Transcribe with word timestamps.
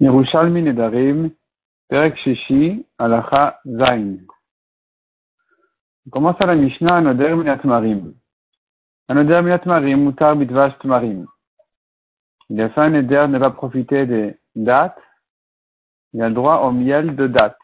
Yerushalmi 0.00 0.62
Nedarim, 0.62 1.30
Perek 1.90 2.16
Shishi, 2.18 2.84
Alacha 2.98 3.60
Zain. 3.66 4.18
On 6.06 6.10
commence 6.10 6.36
à 6.40 6.46
la 6.46 6.56
Mishnah, 6.56 6.96
Anoder 6.96 7.34
Minat 7.34 7.60
Marim. 7.64 8.14
Anoder 9.08 9.42
Minat 9.42 9.64
Marim, 9.66 10.04
Mutar 10.04 10.36
Bitvash 10.36 10.78
Tmarim. 10.80 11.26
Il 12.50 12.60
a 12.60 12.68
fait 12.70 12.80
un 12.80 12.90
Neder 12.90 13.26
ne 13.28 13.38
va 13.38 13.50
profiter 13.50 14.06
des 14.06 14.36
dates. 14.54 15.00
Il 16.12 16.22
a 16.22 16.30
droit 16.30 16.58
au 16.58 16.72
miel 16.72 17.16
de 17.16 17.26
date. 17.26 17.58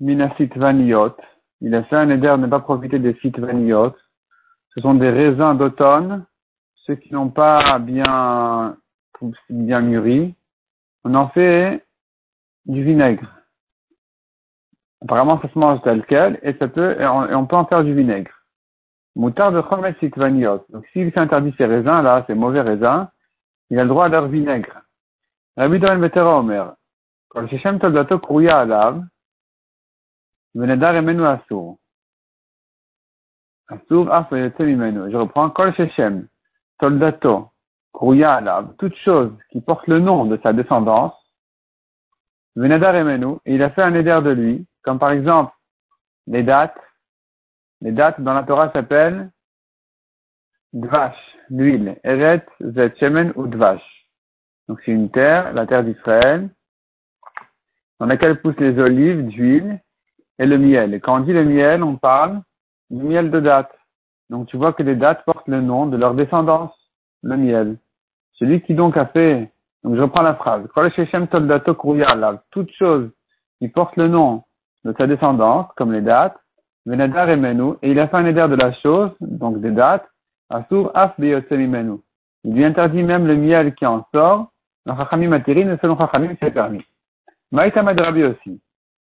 Minasit 0.00 0.50
Vaniot. 0.56 1.14
Il 1.60 1.74
a 1.74 1.84
fait 1.84 1.96
un 1.96 2.06
Neder 2.06 2.36
ne 2.38 2.46
pas 2.46 2.60
profiter 2.60 2.98
des 2.98 3.14
Sitvaniot. 3.20 3.94
Ce 4.74 4.80
sont 4.80 4.94
des 4.94 5.10
raisins 5.10 5.56
d'automne, 5.56 6.24
ceux 6.86 6.96
qui 6.96 7.12
n'ont 7.12 7.28
pas 7.28 7.78
bien 7.78 8.76
bien 9.50 9.80
mûri, 9.80 10.34
on 11.04 11.14
en 11.14 11.28
fait 11.28 11.84
du 12.66 12.82
vinaigre. 12.82 13.42
Apparemment, 15.02 15.40
ça 15.40 15.48
se 15.48 15.58
mange 15.58 15.82
tel 15.82 16.04
quel, 16.06 16.38
et 16.42 16.54
ça 16.58 16.68
peut, 16.68 17.00
et 17.00 17.06
on, 17.06 17.46
peut 17.46 17.56
en 17.56 17.66
faire 17.66 17.82
du 17.82 17.94
vinaigre. 17.94 18.30
Moutard 19.16 19.52
chomet 19.68 19.94
sitvaniot. 20.00 20.64
Donc, 20.70 20.86
s'il 20.92 21.12
s'interdit 21.12 21.54
ces 21.58 21.66
raisins, 21.66 22.02
là, 22.02 22.24
ces 22.26 22.34
mauvais 22.34 22.60
raisins, 22.60 23.08
il 23.70 23.78
a 23.78 23.82
le 23.82 23.88
droit 23.88 24.06
à 24.06 24.08
leur 24.08 24.28
vinaigre. 24.28 24.82
Rabbi 25.56 25.78
Doran 25.78 25.98
Betera 25.98 26.38
Omer. 26.38 26.74
Quand 27.28 27.48
Shechem 27.48 27.78
Toldato 27.78 28.18
Krouya 28.18 28.60
Alav, 28.60 29.04
Venedar 30.54 30.94
Emenu 30.94 31.26
Asur. 31.26 31.76
Asur 33.68 34.12
Af 34.12 34.28
Je 34.30 35.16
reprends. 35.16 35.50
Kol 35.50 35.74
Shechem 35.74 36.28
Toldato 36.78 37.51
toute 38.78 38.96
chose 38.96 39.32
qui 39.50 39.60
porte 39.60 39.86
le 39.86 40.00
nom 40.00 40.24
de 40.24 40.38
sa 40.42 40.52
descendance, 40.52 41.14
Venadar 42.56 42.94
Emenu, 42.96 43.36
et 43.46 43.54
il 43.54 43.62
a 43.62 43.70
fait 43.70 43.82
un 43.82 43.94
éder 43.94 44.18
de 44.22 44.30
lui, 44.30 44.66
comme 44.82 44.98
par 44.98 45.10
exemple 45.10 45.54
les 46.26 46.42
dates. 46.42 46.78
Les 47.80 47.92
dates 47.92 48.20
dans 48.20 48.34
la 48.34 48.42
Torah 48.42 48.70
s'appellent 48.72 49.30
Dvash, 50.72 51.16
l'huile, 51.50 51.98
Eret, 52.04 52.46
Zet, 52.60 52.96
Shemen 52.98 53.32
ou 53.36 53.46
Dvash. 53.46 53.82
Donc 54.68 54.80
c'est 54.84 54.92
une 54.92 55.10
terre, 55.10 55.52
la 55.52 55.66
terre 55.66 55.84
d'Israël, 55.84 56.48
dans 57.98 58.06
laquelle 58.06 58.40
poussent 58.40 58.58
les 58.58 58.78
olives, 58.78 59.26
d'huile 59.26 59.80
et 60.38 60.46
le 60.46 60.58
miel. 60.58 60.94
Et 60.94 61.00
quand 61.00 61.16
on 61.16 61.20
dit 61.20 61.32
le 61.32 61.44
miel, 61.44 61.82
on 61.82 61.96
parle 61.96 62.42
du 62.90 63.02
miel 63.02 63.30
de 63.30 63.40
date. 63.40 63.72
Donc 64.30 64.48
tu 64.48 64.56
vois 64.56 64.72
que 64.72 64.82
les 64.82 64.96
dates 64.96 65.24
portent 65.24 65.48
le 65.48 65.60
nom 65.60 65.86
de 65.86 65.96
leur 65.96 66.14
descendance, 66.14 66.74
le 67.22 67.36
miel. 67.36 67.76
Celui 68.34 68.60
qui 68.62 68.74
donc 68.74 68.96
a 68.96 69.06
fait, 69.06 69.50
donc 69.84 69.96
je 69.96 70.00
reprends 70.00 70.22
la 70.22 70.34
phrase, 70.34 70.66
toute 72.50 72.70
chose 72.72 73.10
qui 73.58 73.68
porte 73.68 73.96
le 73.96 74.08
nom 74.08 74.42
de 74.84 74.94
sa 74.98 75.06
descendance, 75.06 75.66
comme 75.76 75.92
les 75.92 76.00
dates, 76.00 76.36
Venadar 76.84 77.30
et 77.30 77.36
Menou, 77.36 77.76
et 77.82 77.92
il 77.92 78.00
a 78.00 78.08
fait 78.08 78.16
un 78.16 78.26
éder 78.26 78.46
de 78.48 78.56
la 78.56 78.72
chose, 78.72 79.10
donc 79.20 79.60
des 79.60 79.70
dates, 79.70 80.08
Asur 80.50 80.90
Af 80.94 81.16
Menu. 81.18 81.98
Il 82.44 82.54
lui 82.54 82.64
interdit 82.64 83.02
même 83.02 83.26
le 83.26 83.36
miel 83.36 83.74
qui 83.74 83.86
en 83.86 84.04
sort, 84.12 84.50
dans 84.84 84.96
Chachamim 84.96 85.28
Matirin, 85.28 85.72
et 85.72 85.78
selon 85.80 85.96
Chachamim, 85.96 86.34
c'est 86.40 86.50
permis. 86.50 86.84
Maïtama 87.52 87.94
de 87.94 88.02
Rabbi 88.02 88.24
aussi. 88.24 88.60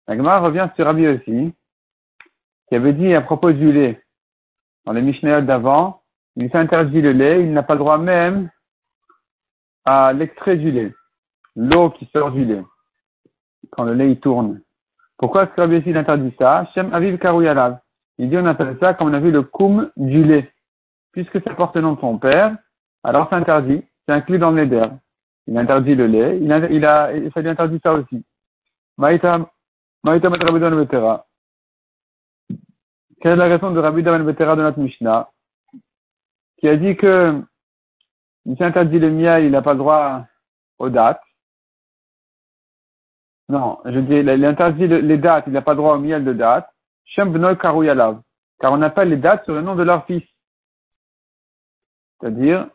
La 0.07 0.39
revient 0.39 0.67
sur 0.75 0.85
Rabbi 0.85 1.07
aussi, 1.07 1.53
qui 2.67 2.75
avait 2.75 2.93
dit 2.93 3.13
à 3.13 3.21
propos 3.21 3.51
du 3.51 3.71
lait, 3.71 4.03
dans 4.85 4.91
les 4.91 5.01
Mishnayot 5.01 5.41
d'avant, 5.41 5.98
il 6.39 6.49
s'interdit 6.51 7.01
le 7.01 7.11
lait, 7.11 7.43
il 7.43 7.51
n'a 7.51 7.63
pas 7.63 7.73
le 7.73 7.79
droit 7.79 7.97
même 7.97 8.49
à 9.83 10.13
l'extrait 10.13 10.55
du 10.55 10.71
lait, 10.71 10.93
l'eau 11.57 11.89
qui 11.89 12.05
sort 12.13 12.31
du 12.31 12.45
lait, 12.45 12.63
quand 13.71 13.83
le 13.83 13.93
lait 13.93 14.11
il 14.11 14.19
tourne. 14.21 14.61
Pourquoi 15.17 15.43
est-ce 15.43 15.51
que 15.51 15.59
Rabbi 15.59 15.75
Yossi 15.75 15.97
interdit 15.97 16.33
ça? 16.39 16.65
Shem 16.73 16.93
Aviv 16.93 17.17
Karouyalav. 17.17 17.79
Il 18.17 18.29
dit 18.29 18.37
on 18.37 18.45
appelle 18.45 18.77
ça, 18.79 18.93
comme 18.93 19.09
on 19.09 19.13
a 19.13 19.19
vu, 19.19 19.31
le 19.31 19.43
koum 19.43 19.91
du 19.97 20.23
lait. 20.23 20.49
Puisque 21.11 21.43
ça 21.43 21.53
porte 21.55 21.75
le 21.75 21.81
nom 21.81 21.93
de 21.93 21.99
son 21.99 22.17
père, 22.17 22.55
alors 23.03 23.27
c'est 23.29 23.35
interdit, 23.35 23.83
c'est 24.07 24.13
inclus 24.13 24.39
dans 24.39 24.51
le 24.51 24.63
neder. 24.63 24.87
Il 25.45 25.57
interdit 25.57 25.95
le 25.95 26.07
lait, 26.07 26.39
il 26.39 26.85
a, 26.85 27.03
a, 27.03 27.31
ça 27.31 27.41
lui 27.41 27.49
interdit 27.49 27.81
ça 27.83 27.93
aussi. 27.95 28.23
Quelle 33.21 33.33
est 33.33 33.35
la 33.35 33.45
raison 33.45 33.71
de 33.71 33.79
Rabbi 33.79 34.03
Betera 34.03 34.55
de 34.55 34.61
notre 34.61 34.79
Mishnah? 34.79 35.29
Qui 36.59 36.67
a 36.67 36.75
dit 36.75 36.95
que 36.95 37.41
il 38.45 38.57
s'interdit 38.57 38.99
le 38.99 39.11
miel, 39.11 39.45
il 39.45 39.51
n'a 39.51 39.61
pas 39.61 39.75
droit 39.75 40.25
aux 40.77 40.89
dates. 40.89 41.21
Non, 43.47 43.79
je 43.85 43.99
dis, 43.99 44.15
il 44.15 44.45
interdit 44.45 44.87
les 44.87 45.17
dates, 45.17 45.45
il 45.47 45.53
n'a 45.53 45.61
pas 45.61 45.75
droit 45.75 45.95
au 45.95 45.99
miel 45.99 46.23
de 46.23 46.33
date. 46.33 46.69
Shem. 47.05 47.33
Car 48.59 48.73
on 48.73 48.81
appelle 48.81 49.09
les 49.09 49.17
dates 49.17 49.45
sur 49.45 49.53
le 49.53 49.61
nom 49.61 49.75
de 49.75 49.83
leur 49.83 50.05
fils. 50.05 50.23
C'est-à-dire, 52.19 52.69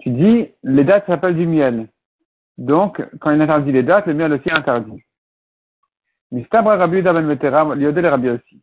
tu 0.00 0.10
dis, 0.10 0.52
les 0.62 0.84
dates 0.84 1.06
s'appellent 1.06 1.36
du 1.36 1.46
miel. 1.46 1.88
Donc, 2.58 3.02
quand 3.20 3.30
il 3.30 3.40
interdit 3.40 3.72
les 3.72 3.82
dates, 3.82 4.06
le 4.06 4.14
miel 4.14 4.32
aussi 4.32 4.48
est 4.48 4.56
interdit. 4.56 5.02
Mistabra 6.30 6.76
Rabbi 6.76 7.02
Liodel 7.02 8.06
Rabbi 8.06 8.30
aussi. 8.30 8.62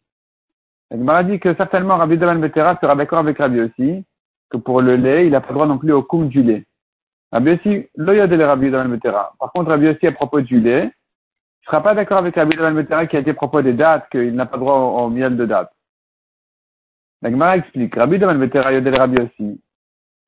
La 0.94 1.24
dit 1.24 1.40
que 1.40 1.56
certainement 1.56 1.98
Rabbi 1.98 2.20
Daban 2.20 2.36
Betera 2.36 2.78
sera 2.80 2.96
d'accord 2.96 3.20
avec 3.20 3.40
Rabbi 3.40 3.62
aussi, 3.62 4.06
que 4.52 4.58
pour 4.58 4.80
le 4.80 4.96
lait, 4.96 5.26
il 5.26 5.32
n'a 5.32 5.42
pas 5.42 5.52
droit 5.52 5.66
non 5.66 5.80
plus 5.80 5.92
au 5.92 6.04
koum 6.04 6.28
du 6.28 6.44
lait. 6.44 6.66
Rabbi 7.32 7.54
aussi, 7.54 7.88
l'oyadel 7.96 8.44
Rabbi 8.44 8.70
Daban 8.70 8.90
Betera. 8.90 9.34
Par 9.40 9.52
contre, 9.52 9.72
Rabbi 9.72 9.88
aussi 9.88 10.06
à 10.06 10.12
propos 10.12 10.42
du 10.42 10.60
lait, 10.60 10.84
il 10.84 10.86
ne 10.86 11.66
sera 11.66 11.82
pas 11.82 11.96
d'accord 11.96 12.20
avec 12.20 12.36
Rabbi 12.36 12.56
Daban 12.56 12.74
Betera 12.74 13.08
qui 13.08 13.18
a 13.18 13.22
été 13.22 13.32
à 13.32 13.34
propos 13.34 13.64
des 13.64 13.74
dates, 13.74 14.08
qu'il 14.12 14.36
n'a 14.36 14.46
pas 14.46 14.58
droit 14.58 14.76
au, 14.76 15.10
miel 15.10 15.36
de 15.36 15.48
date. 15.48 15.72
La 17.24 17.32
Gemara 17.32 17.58
explique, 17.58 17.96
Rabbi 17.96 18.20
Daban 18.20 18.36
Betera 18.36 18.72
yodel 18.72 18.96
Rabbi 18.96 19.16
aussi. 19.24 19.60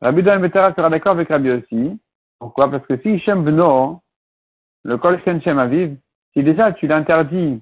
Rabbi 0.01 0.23
Daban 0.23 0.41
Betera 0.41 0.73
sera 0.73 0.89
d'accord 0.89 1.11
avec 1.11 1.29
Rabbi 1.29 1.51
aussi. 1.51 1.99
Pourquoi? 2.39 2.71
Parce 2.71 2.87
que 2.87 2.97
si 3.03 3.19
Shem 3.19 3.43
Beno, 3.43 4.01
le 4.83 4.97
Kol 4.97 5.21
Shem 5.23 5.59
Aviv, 5.59 5.95
si 6.33 6.41
déjà 6.41 6.71
tu 6.71 6.87
l'interdis 6.87 7.61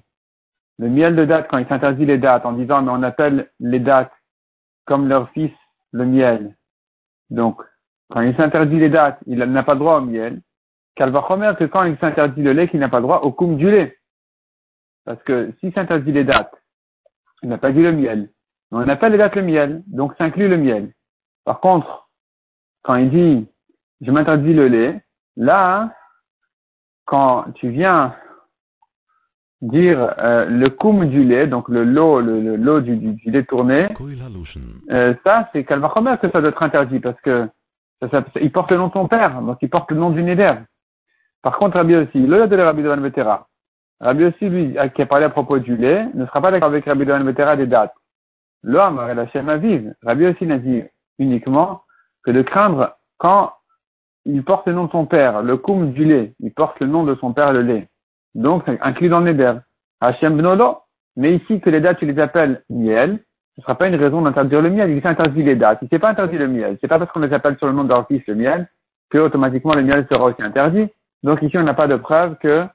le 0.78 0.88
miel 0.88 1.14
de 1.14 1.24
date, 1.24 1.48
quand 1.48 1.58
il 1.58 1.66
s'interdit 1.66 2.06
les 2.06 2.18
dates 2.18 2.46
en 2.46 2.52
disant 2.52 2.82
mais 2.82 2.90
on 2.90 3.02
appelle 3.02 3.50
les 3.60 3.78
dates 3.78 4.12
comme 4.86 5.08
leur 5.08 5.30
fils 5.30 5.52
le 5.92 6.04
miel. 6.04 6.56
Donc, 7.30 7.62
quand 8.10 8.20
il 8.20 8.36
s'interdit 8.36 8.78
les 8.78 8.90
dates, 8.90 9.18
il 9.26 9.38
n'a 9.38 9.62
pas 9.62 9.76
droit 9.76 9.98
au 9.98 10.02
miel. 10.02 10.40
Calvachomer 10.96 11.54
que 11.58 11.64
quand 11.64 11.84
il 11.84 11.98
s'interdit 11.98 12.42
le 12.42 12.52
lait, 12.52 12.70
il 12.72 12.80
n'a 12.80 12.88
pas 12.88 13.00
droit 13.00 13.20
au 13.20 13.32
koum 13.32 13.56
du 13.56 13.70
lait. 13.70 13.96
Parce 15.04 15.22
que 15.22 15.52
s'il 15.60 15.72
s'interdit 15.72 16.12
les 16.12 16.24
dates, 16.24 16.54
il 17.42 17.48
n'a 17.48 17.58
pas 17.58 17.72
dit 17.72 17.82
le 17.82 17.92
miel. 17.92 18.30
on 18.70 18.88
appelle 18.88 19.12
les 19.12 19.18
dates 19.18 19.36
le 19.36 19.42
miel, 19.42 19.82
donc 19.86 20.14
ça 20.16 20.24
inclut 20.24 20.48
le 20.48 20.56
miel. 20.56 20.92
Par 21.44 21.60
contre, 21.60 22.08
quand 22.82 22.96
il 22.96 23.10
dit 23.10 23.48
je 24.00 24.10
m'interdis 24.10 24.52
le 24.52 24.68
lait, 24.68 25.04
là, 25.36 25.94
quand 27.06 27.52
tu 27.54 27.70
viens 27.70 28.14
dire 29.64 30.14
euh, 30.18 30.44
le 30.44 30.68
koum 30.68 31.08
du 31.08 31.24
lait, 31.24 31.46
donc 31.46 31.68
le 31.68 31.84
lot, 31.84 32.20
le, 32.20 32.56
lot 32.56 32.80
du, 32.80 32.96
du, 32.96 33.30
lait 33.30 33.44
tourné, 33.44 33.88
euh, 34.90 35.14
ça 35.24 35.48
c'est 35.52 35.64
Kalvachomer 35.64 36.16
que 36.20 36.30
ça 36.30 36.40
doit 36.40 36.50
être 36.50 36.62
interdit 36.62 37.00
parce 37.00 37.20
que 37.22 37.48
ça, 38.00 38.08
ça, 38.10 38.22
il 38.40 38.52
porte 38.52 38.70
le 38.70 38.76
nom 38.76 38.88
de 38.88 38.92
ton 38.92 39.08
père, 39.08 39.40
donc 39.40 39.58
il 39.62 39.70
porte 39.70 39.90
le 39.90 39.96
nom 39.96 40.10
du 40.10 40.22
Neder. 40.22 40.54
Par 41.42 41.56
contre, 41.56 41.76
Rabbi 41.76 41.96
aussi, 41.96 42.18
le 42.18 42.46
de 42.46 42.56
Rabbi 42.56 42.82
Dovan 42.82 43.00
Vetera, 43.00 43.48
Rabbi 44.00 44.24
aussi, 44.24 44.48
lui, 44.48 44.76
qui 44.94 45.02
a 45.02 45.06
parlé 45.06 45.24
à 45.24 45.30
propos 45.30 45.58
du 45.58 45.76
lait, 45.76 46.08
ne 46.14 46.26
sera 46.26 46.40
pas 46.42 46.50
d'accord 46.50 46.68
avec 46.68 46.84
Rabbi 46.84 47.06
Dovan 47.06 47.24
Vetera 47.24 47.56
des 47.56 47.66
dates. 47.66 47.94
L'homme, 48.62 48.96
la 48.96 49.52
à 49.52 49.56
vive. 49.56 49.94
Rabbi 50.02 50.26
aussi 50.26 50.46
n'a 50.46 50.58
dit 50.58 50.82
uniquement 51.18 51.82
que 52.24 52.30
de 52.30 52.42
craindre 52.42 52.96
quand 53.18 53.52
il 54.26 54.42
porte 54.42 54.66
le 54.66 54.74
nom 54.74 54.84
de 54.86 54.90
son 54.90 55.06
père, 55.06 55.42
le 55.42 55.56
koum 55.56 55.92
du 55.92 56.04
lait, 56.04 56.34
il 56.40 56.52
porte 56.52 56.80
le 56.80 56.86
nom 56.86 57.04
de 57.04 57.14
son 57.16 57.32
père 57.32 57.52
le 57.52 57.62
lait. 57.62 57.88
Donc, 58.34 58.64
inclus 58.80 59.08
dans 59.08 59.20
le 59.20 59.32
neder. 59.32 59.54
Hachem 60.00 60.36
Bnolo. 60.36 60.78
Mais 61.16 61.36
ici, 61.36 61.60
que 61.60 61.70
les 61.70 61.80
dates, 61.80 61.98
tu 61.98 62.06
les 62.06 62.18
appelles 62.20 62.62
miel, 62.68 63.20
ce 63.54 63.60
ne 63.60 63.62
sera 63.62 63.76
pas 63.76 63.86
une 63.86 63.94
raison 63.94 64.22
d'interdire 64.22 64.62
le 64.62 64.70
miel. 64.70 64.90
Il 64.90 65.00
s'interdit 65.00 65.44
les 65.44 65.54
dates. 65.54 65.78
Il 65.82 65.88
s'est 65.88 66.00
pas 66.00 66.10
interdit 66.10 66.38
le 66.38 66.48
miel. 66.48 66.76
C'est 66.80 66.88
pas 66.88 66.98
parce 66.98 67.12
qu'on 67.12 67.20
les 67.20 67.32
appelle 67.32 67.56
sur 67.58 67.68
le 67.68 67.72
nom 67.72 67.84
de 67.84 67.88
leur 67.88 68.06
fils 68.08 68.22
le 68.26 68.34
miel 68.34 68.68
que 69.10 69.18
automatiquement 69.18 69.74
le 69.74 69.82
miel 69.82 70.06
sera 70.10 70.24
aussi 70.24 70.42
interdit. 70.42 70.88
Donc 71.22 71.40
ici, 71.42 71.56
on 71.56 71.62
n'a 71.62 71.74
pas 71.74 71.86
de 71.86 71.94
preuve 71.94 72.36
que 72.38 72.66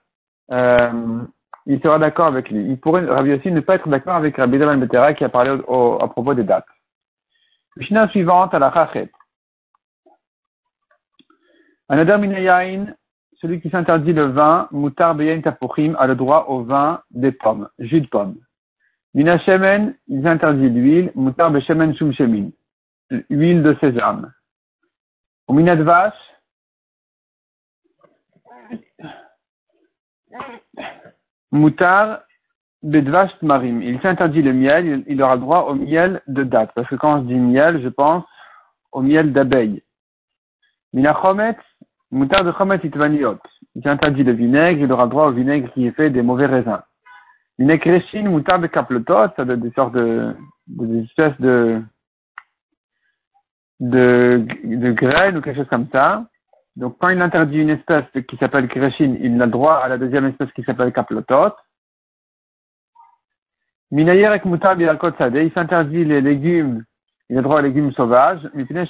euh, 0.51 1.21
il 1.65 1.81
sera 1.81 1.99
d'accord 1.99 2.27
avec 2.27 2.49
lui. 2.49 2.65
Il 2.65 2.79
pourrait, 2.79 3.05
Rabbi 3.05 3.33
aussi, 3.33 3.51
ne 3.51 3.59
pas 3.59 3.75
être 3.75 3.89
d'accord 3.89 4.15
avec 4.15 4.37
Rabbi 4.37 4.57
Daman 4.57 4.79
Betera 4.79 5.13
qui 5.13 5.25
a 5.25 5.29
parlé 5.29 5.51
au, 5.67 6.01
à 6.01 6.07
propos 6.07 6.33
des 6.33 6.43
dates. 6.43 6.65
Mishnah 7.75 8.07
suivante 8.09 8.53
à 8.53 8.59
la 8.59 8.71
Chachet. 8.73 9.11
Celui 13.41 13.61
qui 13.61 13.69
s'interdit 13.69 14.13
le 14.13 14.25
vin, 14.25 14.67
mutar 14.71 15.15
beyen 15.15 15.41
tapuchim, 15.41 15.95
a 15.97 16.07
le 16.07 16.15
droit 16.15 16.45
au 16.49 16.63
vin 16.63 17.01
des 17.11 17.31
pommes, 17.31 17.69
jus 17.79 18.01
de 18.01 18.07
pomme. 18.07 18.35
Mina 19.13 19.39
shemen, 19.39 19.95
il 20.07 20.23
s'interdit 20.23 20.69
l'huile, 20.69 21.11
mutar 21.15 21.51
beshemen 21.51 21.95
shum 21.95 22.13
shemin. 22.13 22.51
huile 23.29 23.63
de 23.63 23.75
sésame. 23.79 24.31
Au 25.47 25.53
de 25.53 25.83
vache, 25.83 26.13
Moutar 31.51 32.21
bedvash 32.83 33.31
marim. 33.41 33.81
Il 33.81 33.99
s'interdit 34.01 34.41
le 34.41 34.53
miel, 34.53 35.03
il, 35.07 35.21
aura 35.21 35.37
droit 35.37 35.61
au 35.63 35.73
miel 35.73 36.21
de 36.27 36.43
date. 36.43 36.71
Parce 36.75 36.87
que 36.87 36.95
quand 36.95 37.21
je 37.21 37.27
dis 37.27 37.39
miel, 37.39 37.81
je 37.81 37.89
pense 37.89 38.23
au 38.91 39.01
miel 39.01 39.33
d'abeille. 39.33 39.83
Minachomet, 40.93 41.57
moutar 42.11 42.43
de 42.43 42.51
chomet 42.51 42.79
itvaniot. 42.83 43.39
Il 43.75 43.83
s'interdit 43.83 44.23
le 44.23 44.33
vinaigre, 44.33 44.81
il 44.81 44.91
aura 44.91 45.07
droit 45.07 45.27
au 45.27 45.31
vinaigre 45.31 45.71
qui 45.73 45.85
est 45.85 45.91
fait 45.91 46.09
des 46.09 46.21
mauvais 46.21 46.47
raisins. 46.47 46.81
Minekreshin, 47.57 48.29
moutar 48.29 48.59
de 48.59 48.67
kaplotot, 48.67 49.33
ça 49.35 49.45
donne 49.45 49.61
des 49.61 49.71
sortes 49.71 49.93
de, 49.93 50.35
des 50.67 51.03
espèces 51.03 51.39
de, 51.39 51.81
de, 53.79 54.45
de 54.63 54.91
graines 54.91 55.37
ou 55.37 55.41
quelque 55.41 55.57
chose 55.57 55.69
comme 55.69 55.87
ça. 55.91 56.25
Donc, 56.75 56.97
quand 56.99 57.09
il 57.09 57.21
interdit 57.21 57.57
une 57.57 57.71
espèce 57.71 58.05
qui 58.27 58.37
s'appelle 58.37 58.69
Kreshin, 58.69 59.17
il 59.19 59.41
a 59.41 59.47
droit 59.47 59.75
à 59.75 59.89
la 59.89 59.97
deuxième 59.97 60.25
espèce 60.27 60.51
qui 60.53 60.63
s'appelle 60.63 60.93
Kaplotot. 60.93 61.53
Minayer 63.91 64.35
et 64.35 65.43
il 65.43 65.51
s'interdit 65.53 66.05
les 66.05 66.21
légumes, 66.21 66.85
il 67.29 67.37
a 67.37 67.41
droit 67.41 67.59
aux 67.59 67.63
légumes 67.63 67.91
sauvages, 67.93 68.41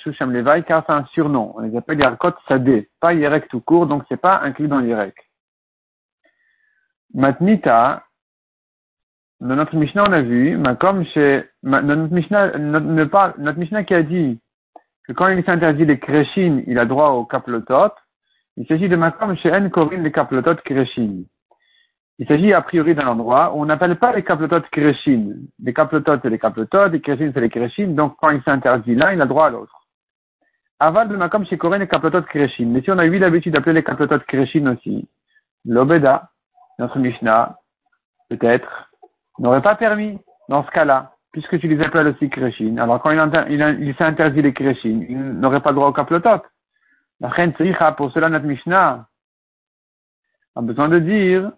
Shusham 0.02 0.32
Levaï, 0.32 0.64
car 0.64 0.84
c'est 0.86 0.94
un 0.94 1.06
surnom. 1.08 1.54
On 1.56 1.60
les 1.60 1.76
appelle 1.76 2.00
Yarkot 2.00 2.32
Sadeh, 2.48 2.90
pas 3.02 3.14
Yerek 3.14 3.50
tout 3.50 3.60
court, 3.60 3.86
donc 3.86 4.04
c'est 4.08 4.22
pas 4.22 4.40
inclus 4.42 4.70
dans 4.70 4.80
Yerek. 4.80 5.16
Matnita, 7.14 8.04
dans 9.42 9.56
notre 9.56 9.76
Mishnah, 9.76 10.04
on 10.08 10.14
a 10.14 10.22
vu, 10.22 10.58
comme 10.80 11.06
chez, 11.06 11.50
notre 11.64 12.14
Mishnah, 12.14 12.58
Mishnah 13.58 13.84
qui 13.84 13.94
a 13.94 14.04
dit 14.04 14.40
que 15.06 15.14
quand 15.14 15.28
il 15.28 15.44
s'interdit 15.44 15.86
les 15.86 16.00
Kreshin, 16.00 16.62
il 16.66 16.80
a 16.80 16.86
droit 16.86 17.10
au 17.10 17.26
Kaplotot, 17.26 17.94
il 18.56 18.68
s'agit 18.68 18.88
de 18.88 18.96
Makom 18.96 19.36
chez 19.38 19.52
En 19.52 19.70
Korin 19.70 20.02
les 20.02 20.12
Kaplotot 20.12 20.56
Kreshin. 20.64 21.24
Il 22.20 22.28
s'agit 22.28 22.52
a 22.52 22.62
priori 22.62 22.94
d'un 22.96 23.08
endroit 23.08 23.54
où 23.54 23.62
on 23.62 23.66
n'appelle 23.66 23.96
pas 23.96 24.14
les 24.14 24.24
kaplotot 24.24 24.62
kreshin. 24.74 25.36
Les 25.64 25.74
kaplotot, 25.74 26.20
c'est 26.22 26.30
les 26.30 26.38
kaplotot, 26.38 26.90
les 26.90 27.00
kreshin, 27.00 27.32
c'est 27.34 27.40
les 27.40 27.50
kreshin. 27.50 27.88
Donc, 27.96 28.18
quand 28.20 28.30
il 28.30 28.44
s'interdit 28.44 28.94
l'un, 28.94 29.14
il 29.14 29.22
a 29.22 29.26
droit 29.26 29.46
à 29.46 29.50
l'autre. 29.50 29.74
Aval 30.80 31.08
de 31.08 31.16
makom 31.16 31.46
chez 31.46 31.58
Koren, 31.58 31.80
les 31.80 31.88
kaplotot 31.88 32.24
kreshin. 32.24 32.66
Mais 32.66 32.82
si 32.82 32.92
on 32.92 32.98
a 32.98 33.06
eu 33.06 33.18
l'habitude 33.18 33.54
d'appeler 33.54 33.76
les 33.76 33.84
kaplotot 33.84 34.20
kreshin 34.28 34.68
aussi, 34.68 35.08
l'obeda, 35.64 36.30
notre 36.78 37.00
Mishnah, 37.00 37.58
peut-être, 38.30 38.92
n'aurait 39.38 39.62
pas 39.62 39.76
permis 39.76 40.20
dans 40.50 40.66
ce 40.66 40.72
cas-là, 40.72 41.14
puisque 41.32 41.58
tu 41.58 41.70
les 41.70 41.82
appelles 41.82 42.08
aussi 42.08 42.30
kreshin. 42.30 42.76
Alors, 42.80 43.02
quand 43.02 43.12
il, 43.12 43.18
il, 43.50 44.42
les 44.42 44.54
kreshin, 44.54 45.06
il 45.08 45.18
n'aurait 45.40 45.62
pas 45.62 45.72
droit 45.72 45.88
au 45.88 45.94
kaplotot. 45.94 46.44
La 47.22 47.92
pour 47.94 48.12
cela, 48.12 48.28
notre 48.28 48.46
Mishnah 48.46 49.06
a 50.56 50.62
besoin 50.62 50.90
de 50.90 51.00
dire 51.00 51.52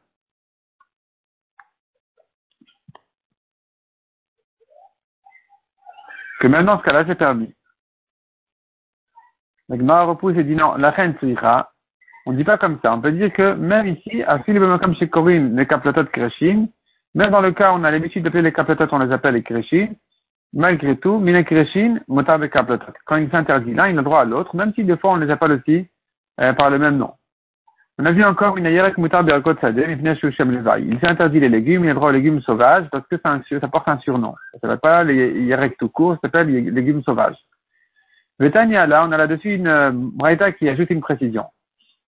que 6.42 6.48
maintenant, 6.48 6.80
ce 6.80 6.84
cas-là, 6.84 7.06
c'est 7.08 7.16
permis. 7.16 7.54
La 9.70 9.78
Gemara 9.78 10.04
repousse 10.04 10.36
et 10.38 10.44
dit 10.44 10.56
non, 10.56 10.76
la 10.76 10.90
reine 10.90 11.14
Tzricha, 11.14 11.72
on 12.26 12.34
ne 12.34 12.38
dit 12.38 12.44
pas 12.44 12.58
comme 12.58 12.80
ça. 12.82 12.94
On 12.94 13.00
peut 13.00 13.12
dire 13.12 13.32
que 13.32 13.54
même 13.54 13.88
ici, 13.88 14.24
à 14.24 14.40
Philippe 14.40 14.64
comme 14.82 14.96
chez 14.96 15.08
Corinne, 15.08 15.56
les 15.56 15.66
kaplatot 15.66 16.06
Kreshin, 16.06 16.68
même 17.16 17.32
dans 17.32 17.42
le 17.42 17.52
cas 17.52 17.72
où 17.72 17.76
on 17.76 17.84
a 17.84 17.92
l'habitude 17.92 18.24
d'appeler 18.24 18.44
les 18.44 18.52
kaplatot, 18.52 18.88
on 18.92 19.00
les 19.00 19.12
appelle 19.14 19.36
les 19.36 19.44
Kreshin, 19.44 19.90
malgré 20.52 20.98
tout, 20.98 21.20
Mine 21.20 21.46
Kreshin, 21.46 22.00
motar 22.08 22.40
de 22.40 22.48
kaplatot. 22.48 22.92
Quand 23.06 23.18
il 23.18 23.30
s'interdit 23.30 23.74
l'un, 23.74 23.88
il 23.90 23.98
a 23.98 24.02
droit 24.02 24.22
à 24.22 24.26
l'autre, 24.26 24.56
même 24.56 24.74
si 24.74 24.84
des 24.84 24.98
fois 24.98 25.12
on 25.12 25.18
les 25.18 25.30
appelle 25.30 25.54
aussi 25.54 25.88
euh, 26.42 26.54
par 26.54 26.70
le 26.70 26.80
même 26.80 26.98
nom. 26.98 27.14
On 28.02 28.06
a 28.06 28.14
vu 28.14 28.24
encore 28.24 28.58
une 28.58 28.66
ayerek 28.66 28.98
mutar 28.98 29.24
berakot 29.24 29.54
sadeh, 29.62 29.86
Il 29.92 31.00
s'est 31.00 31.08
interdit 31.08 31.40
les 31.40 31.50
légumes, 31.50 31.84
il 31.86 31.92
a 31.92 31.94
droit 31.94 32.10
aux 32.10 32.12
légumes 32.12 32.42
sauvages 32.42 32.88
parce 32.92 33.06
que 33.06 33.16
ça, 33.24 33.68
porte 33.68 33.88
un 33.88 34.00
surnom. 34.00 34.34
Ça 34.54 34.62
s'appelle 34.62 34.80
pas 34.80 35.04
les 35.04 35.44
yerek 35.44 35.78
tout 35.78 35.90
court, 35.90 36.14
ça 36.14 36.22
s'appelle 36.24 36.48
les 36.48 36.62
légumes 36.62 37.04
sauvages. 37.04 37.38
Vetania, 38.40 38.88
là, 38.88 39.06
on 39.08 39.12
a 39.12 39.18
là-dessus 39.18 39.54
une 39.54 39.68
euh, 39.68 39.92
braïta 39.94 40.52
qui 40.52 40.68
ajoute 40.68 40.90
une 40.90 41.02
précision. 41.02 41.46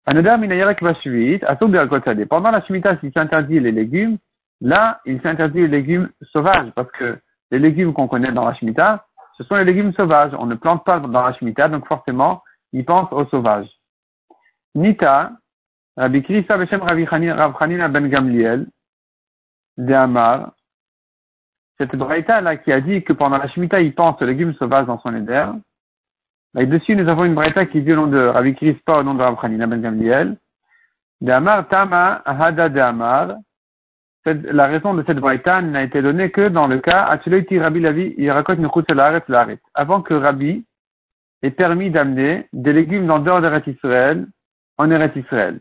Anodar 0.07 0.39
minayerek 0.39 0.83
vashvit, 0.83 1.45
asok 1.45 1.71
berakot 1.71 2.01
sadeh. 2.01 2.25
Pendant 2.25 2.53
la 2.53 2.63
shmita, 2.63 2.97
s'il 3.01 3.13
s'interdit 3.13 3.61
les 3.61 3.71
légumes, 3.71 4.17
là, 4.63 4.99
il 5.05 5.21
s'interdit 5.21 5.61
les 5.61 5.69
légumes 5.69 6.09
sauvages 6.33 6.71
parce 6.75 6.91
que 6.93 7.19
les 7.51 7.59
légumes 7.59 7.93
qu'on 7.93 8.09
connaît 8.09 8.33
dans 8.33 8.47
la 8.47 8.55
shmita, 8.55 9.05
ce 9.37 9.45
sont 9.45 9.57
les 9.57 9.65
légumes 9.65 9.93
sauvages. 9.93 10.33
On 10.39 10.47
ne 10.47 10.55
plante 10.55 10.87
pas 10.87 11.01
dans 11.01 11.23
la 11.23 11.35
shmita, 11.35 11.69
donc 11.69 11.87
forcément, 11.87 12.43
il 12.73 12.83
pense 12.87 13.13
aux 13.13 13.27
sauvages. 13.27 13.69
Nita, 14.75 15.33
Rabbi 15.97 16.23
Krista 16.23 16.57
Beshem 16.57 16.81
Rabbi 16.81 17.07
Chanina 17.07 17.89
Ben 17.89 18.09
Gamliel, 18.09 18.67
de 19.77 19.93
Amar, 19.93 20.53
cette 21.79 21.95
braïta 21.97 22.41
là 22.41 22.57
qui 22.57 22.73
a 22.73 22.81
dit 22.81 23.03
que 23.03 23.13
pendant 23.13 23.39
la 23.39 23.49
Shemitah 23.49 23.81
il 23.81 23.95
pense 23.95 24.21
aux 24.21 24.25
légumes 24.25 24.55
sauvages 24.55 24.87
dans 24.87 25.01
son 25.01 25.15
éder. 25.15 25.47
Et 26.59 26.67
dessus 26.67 26.97
nous 26.97 27.09
avons 27.09 27.25
une 27.25 27.35
braïta 27.35 27.67
qui 27.67 27.83
dit 27.83 27.93
au 27.93 27.97
nom 27.97 28.07
de 28.07 28.19
Rabbi 28.19 28.55
Krispa 28.55 28.99
au 28.99 29.03
nom 29.03 29.15
de 29.15 29.23
Rabbi 29.23 29.41
Chanina 29.41 29.67
Ben 29.67 29.81
Gamliel. 29.81 30.37
De 31.21 31.31
Amar 31.31 31.69
Tama 31.69 32.23
Hada 32.25 32.69
de 32.69 32.81
Amar. 32.81 33.37
La 34.25 34.67
raison 34.67 34.95
de 34.95 35.03
cette 35.07 35.19
braïta 35.19 35.61
n'a 35.61 35.83
été 35.83 36.01
donnée 36.01 36.31
que 36.31 36.49
dans 36.49 36.69
le 36.69 36.79
cas 36.79 37.05
Acheloiti 37.05 37.59
Rabbi 37.59 37.81
Lavi 37.81 38.15
Yirakot 38.17 38.55
Laret 38.95 39.25
Avant 39.75 40.01
que 40.03 40.15
Rabbi 40.15 40.65
ait 41.43 41.51
permis 41.51 41.91
d'amener 41.91 42.49
des 42.53 42.73
légumes 42.73 43.07
dans 43.07 43.19
dehors 43.19 43.41
d'Eretz 43.41 43.67
Israël 43.67 44.27
en 44.79 44.91
Eretz 44.91 45.17
Israël. 45.17 45.61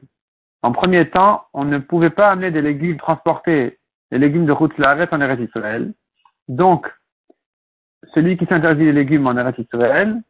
En 0.63 0.71
premier 0.71 1.09
temps, 1.09 1.45
on 1.53 1.65
ne 1.65 1.79
pouvait 1.79 2.09
pas 2.11 2.29
amener 2.29 2.51
des 2.51 2.61
légumes, 2.61 2.97
transporter 2.97 3.79
les 4.11 4.19
légumes 4.19 4.45
de 4.45 4.51
route 4.51 4.77
Laret 4.77 5.07
en 5.11 5.21
Eretz 5.21 5.39
Israël. 5.39 5.93
Donc, 6.47 6.91
celui 8.13 8.37
qui 8.37 8.45
s'interdit 8.45 8.85
les 8.85 8.93
légumes 8.93 9.27
en 9.27 9.37
Eretz 9.37 9.57
Israël, 9.57 10.21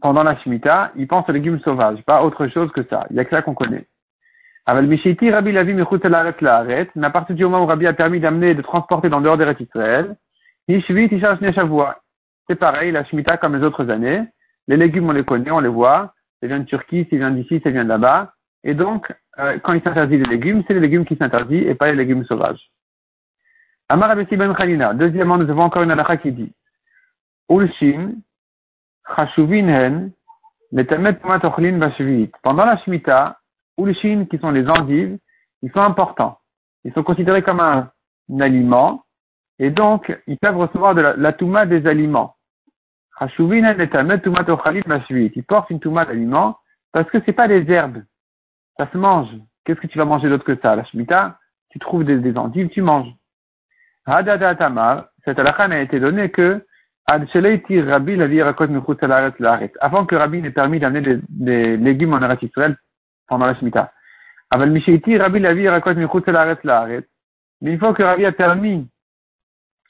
pendant 0.00 0.22
la 0.22 0.36
Shemitah, 0.38 0.92
il 0.96 1.08
pense 1.08 1.28
aux 1.28 1.32
légumes 1.32 1.60
sauvages, 1.60 2.02
pas 2.02 2.22
autre 2.22 2.48
chose 2.48 2.70
que 2.72 2.82
ça. 2.84 3.06
Il 3.10 3.16
y 3.16 3.20
a 3.20 3.24
que 3.24 3.30
ça 3.30 3.42
qu'on 3.42 3.54
connaît. 3.54 3.86
Aval 4.66 4.86
Mishiti, 4.86 5.30
Rabbi 5.30 5.52
Lavi 5.52 5.74
Mechut 5.74 6.04
Laret 6.04 6.36
Laret, 6.40 6.90
mais 6.94 7.06
à 7.06 7.10
partir 7.10 7.36
du 7.36 7.44
moment 7.44 7.62
où 7.62 7.66
Rabbi 7.66 7.86
a 7.86 7.92
permis 7.92 8.20
d'amener 8.20 8.50
et 8.50 8.54
de 8.54 8.62
transporter 8.62 9.08
dans 9.08 9.20
dehors 9.20 9.38
d'Eretz 9.38 9.60
Israël, 9.60 10.16
Neshavua. 10.68 12.00
C'est 12.48 12.56
pareil, 12.56 12.92
la 12.92 13.04
Shemitah 13.04 13.36
comme 13.36 13.56
les 13.56 13.64
autres 13.64 13.88
années. 13.90 14.22
Les 14.68 14.76
légumes, 14.76 15.08
on 15.08 15.12
les 15.12 15.24
connaît, 15.24 15.50
on 15.50 15.60
les 15.60 15.68
voit. 15.68 16.14
C'est 16.40 16.48
vient 16.48 16.58
de 16.58 16.64
Turquie, 16.64 17.06
c'est 17.08 17.16
vient 17.16 17.30
d'ici, 17.30 17.60
c'est 17.62 17.70
vient 17.70 17.84
de 17.84 17.88
là-bas. 17.88 18.34
Et 18.66 18.74
donc, 18.74 19.14
euh, 19.38 19.60
quand 19.60 19.74
il 19.74 19.82
s'interdit 19.82 20.18
les 20.18 20.24
légumes, 20.24 20.64
c'est 20.66 20.74
les 20.74 20.80
légumes 20.80 21.04
qui 21.04 21.14
s'interdisent 21.14 21.68
et 21.68 21.76
pas 21.76 21.86
les 21.86 21.94
légumes 21.94 22.24
sauvages. 22.24 22.68
Amar 23.88 24.10
Abesi 24.10 24.36
Ben 24.36 24.52
Khalina. 24.52 24.92
Deuxièmement, 24.92 25.38
nous 25.38 25.48
avons 25.48 25.62
encore 25.62 25.84
une 25.84 25.92
halakha 25.92 26.16
qui 26.16 26.32
dit 26.32 26.52
Ulshin, 27.48 28.14
Chashuvin 29.14 30.10
Pendant 32.42 32.64
la 32.64 32.76
Shemitah, 32.78 33.38
Ulshin, 33.78 34.26
qui 34.28 34.36
sont 34.38 34.50
les 34.50 34.68
endives, 34.68 35.16
ils 35.62 35.70
sont 35.70 35.82
importants. 35.82 36.40
Ils 36.82 36.92
sont 36.92 37.04
considérés 37.04 37.42
comme 37.42 37.60
un, 37.60 37.88
aliment 38.40 39.04
et 39.60 39.70
donc 39.70 40.12
ils 40.26 40.38
peuvent 40.38 40.56
recevoir 40.56 40.96
de 40.96 41.02
la, 41.02 41.16
la 41.16 41.32
touma 41.32 41.66
des 41.66 41.86
aliments. 41.86 42.34
Chashuvin 43.20 43.76
Ils 43.78 45.44
portent 45.44 45.70
une 45.70 45.78
touma 45.78 46.04
d'aliments 46.04 46.58
parce 46.90 47.08
que 47.10 47.18
c'est 47.24 47.32
pas 47.32 47.46
des 47.46 47.70
herbes 47.70 48.02
ça 48.76 48.88
se 48.92 48.98
mange. 48.98 49.28
Qu'est-ce 49.64 49.80
que 49.80 49.86
tu 49.86 49.98
vas 49.98 50.04
manger 50.04 50.28
d'autre 50.28 50.44
que 50.44 50.56
ça? 50.60 50.76
La 50.76 50.84
Shemitah, 50.84 51.38
tu 51.70 51.78
trouves 51.78 52.04
des, 52.04 52.18
des 52.18 52.36
endives, 52.36 52.68
tu 52.68 52.82
manges. 52.82 53.12
Hadada 54.06 54.54
Tamar, 54.54 55.06
cette 55.24 55.38
halakha 55.38 55.64
a 55.64 55.78
été 55.80 55.98
donnée 55.98 56.30
que 56.30 56.64
avant 57.08 57.24
que 60.06 60.16
Rabbi 60.16 60.42
n'ait 60.42 60.50
permis 60.50 60.80
d'amener 60.80 61.00
des, 61.02 61.20
des, 61.28 61.76
légumes 61.76 62.14
en 62.14 62.20
Eretz 62.20 62.42
Israël 62.42 62.76
pendant 63.28 63.46
la 63.46 63.54
Shemitah. 63.54 63.92
Mais 64.52 64.66
une 67.72 67.78
fois 67.78 67.94
que 67.94 68.02
Rabbi 68.02 68.26
a 68.26 68.32
permis 68.32 68.88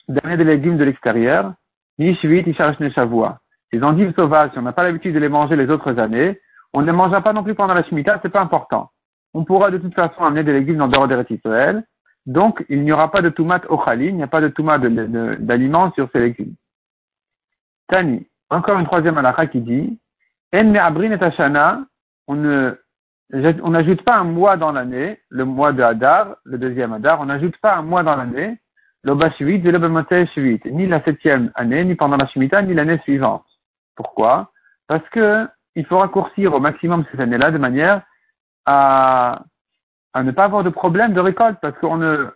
d'amener 0.07 0.37
des 0.37 0.43
légumes 0.43 0.77
de 0.77 0.83
l'extérieur, 0.83 1.53
les 1.97 3.83
endives 3.83 4.13
sauvages, 4.15 4.51
si 4.51 4.59
on 4.59 4.61
n'a 4.61 4.73
pas 4.73 4.83
l'habitude 4.83 5.15
de 5.15 5.19
les 5.19 5.29
manger 5.29 5.55
les 5.55 5.71
autres 5.71 5.97
années, 5.97 6.39
on 6.73 6.81
ne 6.81 6.91
mangera 6.91 7.21
pas 7.21 7.33
non 7.33 7.43
plus 7.43 7.55
pendant 7.55 7.73
la 7.73 7.83
Shemitah, 7.83 8.19
c'est 8.21 8.29
pas 8.29 8.41
important. 8.41 8.91
On 9.33 9.43
pourra 9.43 9.71
de 9.71 9.77
toute 9.77 9.93
façon 9.93 10.23
amener 10.23 10.43
des 10.43 10.53
légumes 10.53 10.77
dans 10.77 10.87
dehors 10.87 11.07
d'Eretz 11.07 11.29
Israël. 11.29 11.83
Donc, 12.25 12.65
il 12.69 12.83
n'y 12.83 12.91
aura 12.91 13.09
pas 13.09 13.21
de 13.21 13.29
tomat 13.29 13.61
ochali, 13.69 14.07
il 14.07 14.15
n'y 14.15 14.23
a 14.23 14.27
pas 14.27 14.41
de 14.41 14.49
tomat 14.49 14.79
d'aliments 14.79 15.91
sur 15.93 16.09
ces 16.11 16.19
légumes. 16.19 16.55
Tani, 17.87 18.27
encore 18.49 18.77
une 18.79 18.85
troisième 18.85 19.17
halakha 19.17 19.47
qui 19.47 19.61
dit, 19.61 19.99
En 20.53 20.65
me'abrin 20.65 21.11
et 21.11 21.19
on 22.27 22.75
on 23.63 23.69
n'ajoute 23.69 24.03
pas 24.03 24.17
un 24.17 24.23
mois 24.23 24.57
dans 24.57 24.71
l'année, 24.71 25.19
le 25.29 25.45
mois 25.45 25.73
de 25.73 25.83
Hadar, 25.83 26.35
le 26.43 26.57
deuxième 26.57 26.93
Hadar, 26.93 27.19
on 27.19 27.25
n'ajoute 27.25 27.57
pas 27.57 27.75
un 27.75 27.81
mois 27.81 28.03
dans 28.03 28.15
l'année, 28.15 28.57
l'Oba 29.03 29.31
Shivit, 29.31 29.61
Shivit, 30.33 30.61
ni 30.65 30.85
la 30.87 31.03
septième 31.03 31.51
année, 31.55 31.83
ni 31.85 31.95
pendant 31.95 32.17
la 32.17 32.27
Shemitah, 32.27 32.61
ni 32.61 32.73
l'année 32.73 32.99
suivante. 32.99 33.45
Pourquoi? 33.95 34.51
Parce 34.87 35.07
que 35.09 35.47
il 35.77 35.85
faut 35.85 35.99
raccourcir 35.99 36.53
au 36.53 36.59
maximum 36.59 37.05
ces 37.11 37.21
années-là 37.21 37.51
de 37.51 37.59
manière 37.59 38.01
à, 38.65 39.43
ne 40.15 40.31
pas 40.31 40.45
avoir 40.45 40.63
de 40.63 40.71
problème 40.71 41.13
de 41.13 41.19
récolte, 41.19 41.59
parce 41.61 41.77
qu'on 41.77 41.97
ne 41.97 42.27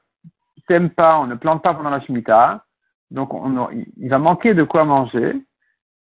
sème 0.67 0.91
pas, 0.91 1.17
on 1.17 1.25
ne 1.25 1.33
plante 1.33 1.63
pas 1.63 1.73
pendant 1.73 1.89
la 1.89 2.01
Shemitah, 2.01 2.63
donc 3.09 3.33
on, 3.33 3.67
il 3.97 4.09
va 4.09 4.19
manquer 4.19 4.53
de 4.53 4.63
quoi 4.63 4.85
manger, 4.85 5.35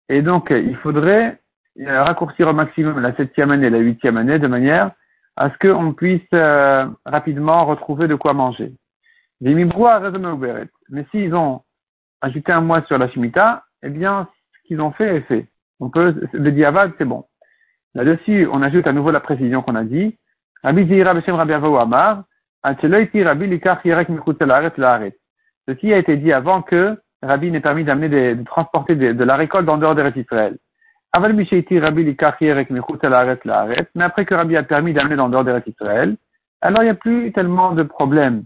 et 0.08 0.20
donc 0.20 0.48
il 0.50 0.76
faudrait 0.78 1.40
raccourcir 1.80 2.48
au 2.48 2.52
maximum 2.52 2.98
la 2.98 3.14
septième 3.14 3.52
année 3.52 3.70
la 3.70 3.78
huitième 3.78 4.16
année 4.16 4.40
de 4.40 4.48
manière 4.48 4.90
à 5.36 5.50
ce 5.50 5.58
qu'on 5.58 5.92
puisse 5.92 6.20
euh, 6.34 6.88
rapidement 7.06 7.64
retrouver 7.66 8.08
de 8.08 8.16
quoi 8.16 8.32
manger. 8.32 8.74
Mais 9.40 9.54
s'ils 11.12 11.34
ont 11.36 11.62
ajouté 12.20 12.50
un 12.50 12.62
mois 12.62 12.82
sur 12.82 12.98
la 12.98 13.08
Shemitah, 13.08 13.62
eh 13.84 13.90
bien, 13.90 14.28
ce 14.54 14.66
qu'ils 14.66 14.80
ont 14.80 14.90
fait 14.90 15.18
est 15.18 15.20
fait. 15.20 15.46
On 15.80 15.90
le 15.94 16.50
diavad, 16.50 16.92
c'est 16.98 17.04
bon. 17.04 17.24
Là-dessus, 17.94 18.48
on 18.52 18.62
ajoute 18.62 18.86
à 18.86 18.92
nouveau 18.92 19.10
la 19.10 19.20
précision 19.20 19.62
qu'on 19.62 19.74
a 19.74 19.84
dit. 19.84 20.16
Ceci 25.68 25.92
a 25.92 25.98
été 25.98 26.16
dit 26.16 26.32
avant 26.32 26.62
que 26.62 26.98
Rabbi 27.22 27.50
n'ait 27.50 27.60
permis 27.60 27.84
d'amener 27.84 28.34
de 28.34 28.44
transporter 28.44 28.96
de, 28.96 29.24
la 29.24 29.36
récolte 29.36 29.68
en 29.68 29.78
dehors 29.78 29.94
des 29.94 30.10
Israël. 30.16 30.56
Mais 31.16 31.28
après 34.04 34.24
que 34.24 34.34
Rabbi 34.34 34.56
a 34.56 34.62
permis 34.62 34.92
d'amener 34.92 35.20
en 35.20 35.28
dehors 35.28 35.44
des 35.44 35.62
Israël, 35.66 36.16
alors 36.60 36.82
il 36.82 36.86
n'y 36.86 36.90
a 36.90 36.94
plus 36.94 37.32
tellement 37.32 37.72
de 37.72 37.84
problèmes 37.84 38.44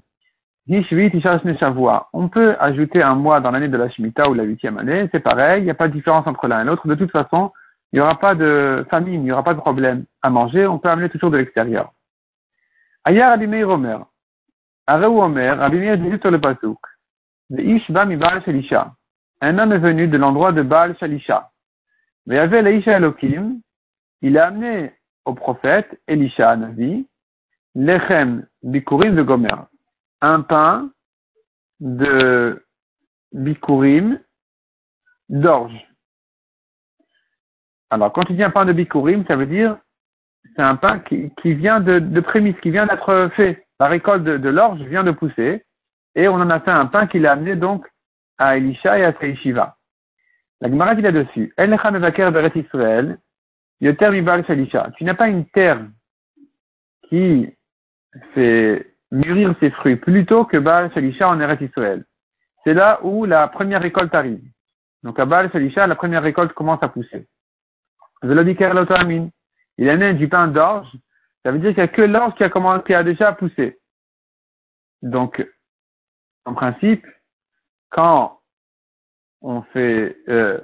on 2.12 2.28
peut 2.28 2.56
ajouter 2.58 3.02
un 3.02 3.14
mois 3.14 3.40
dans 3.40 3.50
l'année 3.50 3.68
de 3.68 3.76
la 3.76 3.90
Shemitah 3.90 4.30
ou 4.30 4.34
la 4.34 4.44
huitième 4.44 4.78
année, 4.78 5.06
c'est 5.12 5.20
pareil, 5.20 5.60
il 5.60 5.64
n'y 5.64 5.70
a 5.70 5.74
pas 5.74 5.88
de 5.88 5.92
différence 5.92 6.26
entre 6.26 6.48
l'un 6.48 6.62
et 6.62 6.64
l'autre. 6.64 6.88
De 6.88 6.94
toute 6.94 7.10
façon, 7.10 7.52
il 7.92 7.96
n'y 7.96 8.00
aura 8.00 8.18
pas 8.18 8.34
de 8.34 8.86
famine, 8.88 9.20
il 9.20 9.24
n'y 9.24 9.32
aura 9.32 9.42
pas 9.42 9.52
de 9.52 9.60
problème 9.60 10.06
à 10.22 10.30
manger, 10.30 10.66
on 10.66 10.78
peut 10.78 10.88
amener 10.88 11.10
toujours 11.10 11.30
de 11.30 11.36
l'extérieur. 11.36 11.92
Aya 13.04 13.28
Rabbi 13.28 13.46
Meir 13.46 13.68
Omer. 13.68 14.06
Areu 14.86 15.08
Omer, 15.08 15.58
Rabbi 15.58 15.76
Meir 15.76 15.98
dit 15.98 16.18
sur 16.20 16.30
le 16.30 16.40
pasuk. 16.40 16.78
Un 19.40 19.58
homme 19.58 19.72
est 19.72 19.78
venu 19.78 20.08
de 20.08 20.16
l'endroit 20.16 20.52
de 20.52 20.62
Baal 20.62 20.96
Shalisha. 20.98 21.50
Mais 22.26 22.38
avait 22.38 22.62
l'Aisha 22.62 22.96
Elohim, 22.96 23.60
il 24.22 24.38
a 24.38 24.46
amené 24.46 24.92
au 25.26 25.34
prophète 25.34 26.00
Elisha 26.06 26.56
Navi, 26.56 27.06
Lechem 27.74 28.46
Bikurim 28.62 29.16
de 29.16 29.22
Gomer 29.22 29.71
un 30.22 30.40
pain 30.40 30.90
de 31.80 32.64
bikurim 33.32 34.18
d'orge. 35.28 35.86
Alors, 37.90 38.12
quand 38.12 38.22
il 38.30 38.36
dit 38.36 38.42
un 38.42 38.50
pain 38.50 38.64
de 38.64 38.72
bikurim, 38.72 39.26
ça 39.26 39.36
veut 39.36 39.46
dire 39.46 39.76
c'est 40.56 40.62
un 40.62 40.76
pain 40.76 41.00
qui, 41.00 41.30
vient 41.54 41.80
de, 41.80 42.20
prémisse, 42.20 42.58
qui 42.60 42.70
vient 42.70 42.86
d'être 42.86 43.30
fait. 43.36 43.66
La 43.80 43.88
récolte 43.88 44.24
de, 44.24 44.48
l'orge 44.48 44.80
vient 44.82 45.02
de 45.02 45.10
pousser, 45.10 45.64
et 46.14 46.28
on 46.28 46.34
en 46.34 46.50
a 46.50 46.60
fait 46.60 46.70
un 46.70 46.86
pain 46.86 47.06
qu'il 47.06 47.26
a 47.26 47.32
amené 47.32 47.56
donc 47.56 47.86
à 48.38 48.56
Elisha 48.56 48.98
et 48.98 49.04
à 49.04 49.12
Seishiva. 49.18 49.76
La 50.60 50.68
Gemara 50.68 50.94
dit 50.94 51.02
là-dessus, 51.02 51.52
Israël, 51.58 53.18
Tu 54.96 55.04
n'as 55.04 55.14
pas 55.14 55.28
une 55.28 55.46
terre 55.46 55.80
qui 57.08 57.56
fait 58.34 58.91
mûrir 59.12 59.54
ses 59.60 59.70
fruits 59.70 59.96
plutôt 59.96 60.44
que 60.44 60.56
Baal 60.56 60.92
Shalisha 60.92 61.28
en 61.28 61.38
Eretz 61.38 61.60
Israël. 61.60 62.04
C'est 62.64 62.74
là 62.74 62.98
où 63.02 63.24
la 63.26 63.46
première 63.46 63.82
récolte 63.82 64.14
arrive. 64.14 64.42
Donc 65.02 65.20
à 65.20 65.26
Baal 65.26 65.52
Shalisha, 65.52 65.86
la 65.86 65.94
première 65.94 66.22
récolte 66.22 66.52
commence 66.54 66.82
à 66.82 66.88
pousser. 66.88 67.28
Il 68.22 69.90
a 69.90 69.96
né 69.96 70.14
du 70.14 70.28
pain 70.28 70.48
d'orge. 70.48 70.88
Ça 71.44 71.52
veut 71.52 71.58
dire 71.58 71.70
qu'il 71.70 71.82
n'y 71.82 71.82
a 71.82 71.88
que 71.88 72.02
l'orge 72.02 72.34
qui 72.36 72.44
a, 72.44 72.48
commencé, 72.48 72.84
qui 72.84 72.94
a 72.94 73.02
déjà 73.02 73.32
poussé. 73.32 73.78
Donc, 75.02 75.44
en 76.44 76.54
principe, 76.54 77.04
quand 77.90 78.40
on 79.40 79.62
fait 79.62 80.16
euh, 80.28 80.60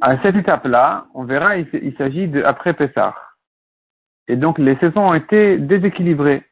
à 0.00 0.22
cette 0.22 0.36
étape-là, 0.36 1.08
on 1.14 1.24
verra, 1.24 1.56
il 1.56 1.94
s'agit 1.98 2.28
de 2.28 2.42
après 2.44 2.74
Pessah. 2.74 3.16
Et 4.28 4.36
donc 4.36 4.58
les 4.58 4.76
saisons 4.76 5.08
ont 5.08 5.14
été 5.14 5.58
déséquilibrées. 5.58 6.44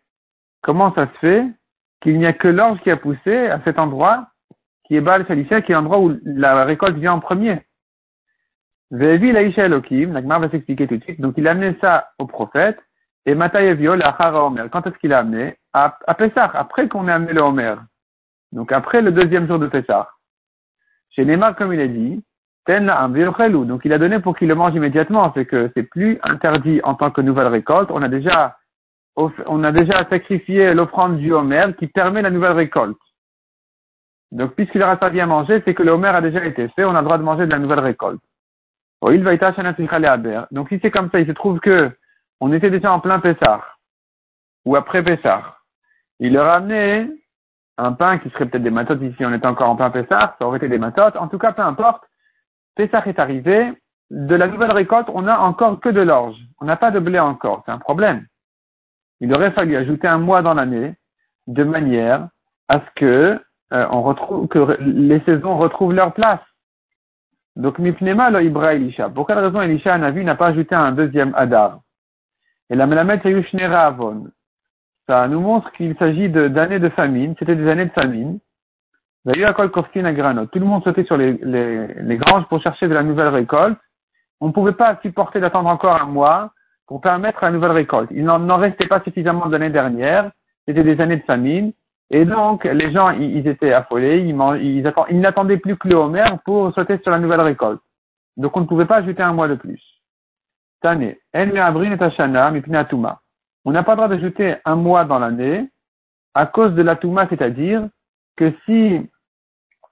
Comment 0.62 0.94
ça 0.94 1.06
se 1.06 1.18
fait 1.18 1.46
qu'il 2.00 2.18
n'y 2.18 2.26
a 2.26 2.32
que 2.32 2.48
l'orge 2.48 2.80
qui 2.80 2.90
a 2.90 2.96
poussé 2.96 3.46
à 3.46 3.60
cet 3.64 3.78
endroit, 3.78 4.28
qui 4.84 4.96
est 4.96 5.00
Baal 5.00 5.26
Shalisha, 5.26 5.62
qui 5.62 5.72
est 5.72 5.74
l'endroit 5.74 6.00
où 6.00 6.16
la 6.24 6.64
récolte 6.64 6.96
vient 6.96 7.12
en 7.12 7.20
premier? 7.20 7.62
Vevi 8.90 9.32
Laïcha 9.32 9.66
Elohim, 9.66 10.12
l'Agmar 10.12 10.40
va 10.40 10.50
s'expliquer 10.50 10.86
tout 10.86 10.96
de 10.96 11.02
suite. 11.02 11.20
Donc 11.20 11.34
il 11.36 11.46
a 11.48 11.52
amené 11.52 11.76
ça 11.80 12.10
au 12.18 12.26
prophète, 12.26 12.78
et 13.26 13.34
Matayevio, 13.34 13.96
la 13.96 14.16
Omer. 14.44 14.70
Quand 14.70 14.86
est-ce 14.86 14.96
qu'il 14.98 15.12
a 15.12 15.18
amené? 15.18 15.56
À, 15.72 15.98
à 16.06 16.16
après 16.54 16.88
qu'on 16.88 17.08
ait 17.08 17.12
amené 17.12 17.32
le 17.32 17.40
Homer. 17.40 17.74
Donc 18.52 18.70
après 18.70 19.02
le 19.02 19.10
deuxième 19.10 19.48
jour 19.48 19.58
de 19.58 19.66
Pessah. 19.66 20.08
Chez 21.10 21.24
Neymar, 21.24 21.56
comme 21.56 21.72
il 21.72 21.80
a 21.80 21.88
dit, 21.88 22.22
donc 22.68 23.84
il 23.84 23.92
a 23.92 23.98
donné 23.98 24.18
pour 24.18 24.36
qu'il 24.36 24.48
le 24.48 24.54
mange 24.54 24.74
immédiatement, 24.74 25.32
c'est 25.34 25.46
que 25.46 25.70
c'est 25.74 25.84
plus 25.84 26.18
interdit 26.22 26.80
en 26.82 26.94
tant 26.94 27.10
que 27.10 27.20
nouvelle 27.20 27.46
récolte. 27.46 27.90
On 27.92 28.02
a 28.02 28.08
déjà, 28.08 28.56
on 29.14 29.62
a 29.62 29.72
déjà 29.72 30.04
sacrifié 30.08 30.74
l'offrande 30.74 31.18
du 31.18 31.32
Homer 31.32 31.66
qui 31.78 31.86
permet 31.86 32.22
la 32.22 32.30
nouvelle 32.30 32.52
récolte. 32.52 32.98
Donc 34.32 34.54
puisqu'il 34.54 34.82
aura 34.82 34.98
servi 34.98 35.20
à 35.20 35.26
manger, 35.26 35.62
c'est 35.64 35.74
que 35.74 35.84
le 35.84 35.92
Homer 35.92 36.08
a 36.08 36.20
déjà 36.20 36.44
été 36.44 36.68
fait, 36.70 36.84
on 36.84 36.94
a 36.94 37.00
le 37.00 37.04
droit 37.04 37.18
de 37.18 37.22
manger 37.22 37.46
de 37.46 37.52
la 37.52 37.58
nouvelle 37.58 37.80
récolte. 37.80 38.20
Donc 40.50 40.68
si 40.68 40.80
c'est 40.82 40.90
comme 40.90 41.10
ça, 41.10 41.20
il 41.20 41.26
se 41.26 41.32
trouve 41.32 41.60
que 41.60 41.90
on 42.40 42.52
était 42.52 42.70
déjà 42.70 42.92
en 42.92 43.00
plein 43.00 43.20
Pessar, 43.20 43.78
ou 44.64 44.74
après 44.74 45.02
Pessar. 45.04 45.62
Il 46.18 46.32
leur 46.32 46.46
a 46.46 46.56
amené 46.56 47.08
un 47.78 47.92
pain 47.92 48.18
qui 48.18 48.30
serait 48.30 48.46
peut-être 48.46 48.62
des 48.62 48.70
matotes 48.70 49.02
ici, 49.02 49.24
on 49.24 49.32
était 49.32 49.46
encore 49.46 49.70
en 49.70 49.76
plein 49.76 49.90
Pessar, 49.90 50.34
ça 50.38 50.46
aurait 50.46 50.56
été 50.56 50.68
des 50.68 50.78
matotes. 50.78 51.16
En 51.16 51.28
tout 51.28 51.38
cas, 51.38 51.52
peu 51.52 51.62
importe, 51.62 52.02
Pessah 52.76 53.02
est 53.06 53.18
arrivé, 53.18 53.72
de 54.10 54.36
la 54.36 54.46
nouvelle 54.46 54.70
récolte, 54.70 55.08
on 55.12 55.22
n'a 55.22 55.40
encore 55.40 55.80
que 55.80 55.88
de 55.88 56.02
l'orge. 56.02 56.36
On 56.60 56.66
n'a 56.66 56.76
pas 56.76 56.90
de 56.90 57.00
blé 57.00 57.18
encore. 57.18 57.62
C'est 57.64 57.72
un 57.72 57.78
problème. 57.78 58.26
Il 59.20 59.32
aurait 59.34 59.50
fallu 59.52 59.76
ajouter 59.76 60.06
un 60.06 60.18
mois 60.18 60.42
dans 60.42 60.54
l'année, 60.54 60.94
de 61.46 61.64
manière 61.64 62.28
à 62.68 62.80
ce 62.80 62.86
que 62.96 63.40
euh, 63.72 63.86
on 63.90 64.02
retrouve 64.02 64.46
que 64.48 64.76
les 64.80 65.20
saisons 65.20 65.56
retrouvent 65.56 65.94
leur 65.94 66.12
place. 66.12 66.40
Donc 67.56 67.78
mipnema 67.78 68.30
lo 68.30 68.40
ibra 68.40 68.74
Elisha. 68.74 69.08
Pour 69.08 69.26
quelle 69.26 69.38
raison 69.38 69.62
Elisha 69.62 69.98
vu 70.10 70.22
n'a 70.22 70.34
pas 70.34 70.48
ajouté 70.48 70.74
un 70.74 70.92
deuxième 70.92 71.34
Hadar? 71.34 71.80
Et 72.68 72.76
la 72.76 72.86
melamed 72.86 73.20
avon. 73.72 74.26
Ça 75.06 75.26
nous 75.28 75.40
montre 75.40 75.72
qu'il 75.72 75.96
s'agit 75.96 76.28
d'années 76.28 76.80
de 76.80 76.88
famine. 76.90 77.34
C'était 77.38 77.56
des 77.56 77.68
années 77.68 77.86
de 77.86 77.92
famine. 77.92 78.38
Tout 79.26 79.32
le 79.32 80.64
monde 80.64 80.84
sautait 80.84 81.04
sur 81.04 81.16
les, 81.16 81.32
les, 81.42 81.88
les, 81.94 82.16
granges 82.16 82.46
pour 82.46 82.62
chercher 82.62 82.86
de 82.86 82.94
la 82.94 83.02
nouvelle 83.02 83.26
récolte. 83.28 83.78
On 84.40 84.48
ne 84.48 84.52
pouvait 84.52 84.72
pas 84.72 84.98
supporter 85.02 85.40
d'attendre 85.40 85.68
encore 85.68 86.00
un 86.00 86.06
mois 86.06 86.52
pour 86.86 87.00
permettre 87.00 87.42
la 87.42 87.50
nouvelle 87.50 87.72
récolte. 87.72 88.10
Il 88.12 88.24
n'en 88.24 88.56
restait 88.56 88.86
pas 88.86 89.00
suffisamment 89.00 89.46
de 89.46 89.52
l'année 89.52 89.70
dernière. 89.70 90.30
C'était 90.68 90.84
des 90.84 91.00
années 91.00 91.16
de 91.16 91.24
famine. 91.24 91.72
Et 92.10 92.24
donc, 92.24 92.62
les 92.64 92.92
gens, 92.92 93.10
ils, 93.10 93.48
étaient 93.48 93.72
affolés. 93.72 94.20
Ils, 94.20 95.20
n'attendaient 95.20 95.56
plus 95.56 95.76
que 95.76 95.88
le 95.88 95.96
Homer 95.96 96.22
pour 96.44 96.72
sauter 96.74 96.98
sur 96.98 97.10
la 97.10 97.18
nouvelle 97.18 97.40
récolte. 97.40 97.80
Donc, 98.36 98.56
on 98.56 98.60
ne 98.60 98.66
pouvait 98.66 98.86
pas 98.86 98.98
ajouter 98.98 99.24
un 99.24 99.32
mois 99.32 99.48
de 99.48 99.56
plus. 99.56 99.82
Tane. 100.82 101.14
On 101.34 101.46
n'a 103.72 103.82
pas 103.82 103.92
le 103.92 103.96
droit 103.96 104.08
d'ajouter 104.08 104.54
un 104.64 104.76
mois 104.76 105.04
dans 105.04 105.18
l'année 105.18 105.68
à 106.34 106.46
cause 106.46 106.74
de 106.74 106.82
la 106.82 106.94
Touma, 106.94 107.26
c'est-à-dire 107.28 107.88
que 108.36 108.52
si 108.66 109.00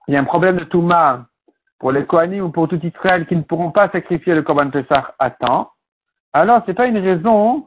il 0.08 0.14
y 0.14 0.16
a 0.16 0.20
un 0.20 0.24
problème 0.24 0.56
de 0.56 0.64
Touma 0.64 1.26
pour 1.78 1.92
les 1.92 2.04
Kohanim 2.06 2.44
ou 2.44 2.50
pour 2.50 2.68
tout 2.68 2.80
Israël 2.84 3.26
qui 3.26 3.36
ne 3.36 3.42
pourront 3.42 3.70
pas 3.70 3.90
sacrifier 3.90 4.34
le 4.34 4.42
Korban 4.42 4.70
Pessah 4.70 5.14
à 5.18 5.30
temps, 5.30 5.70
alors 6.32 6.62
c'est 6.66 6.74
pas 6.74 6.86
une 6.86 6.98
raison 6.98 7.66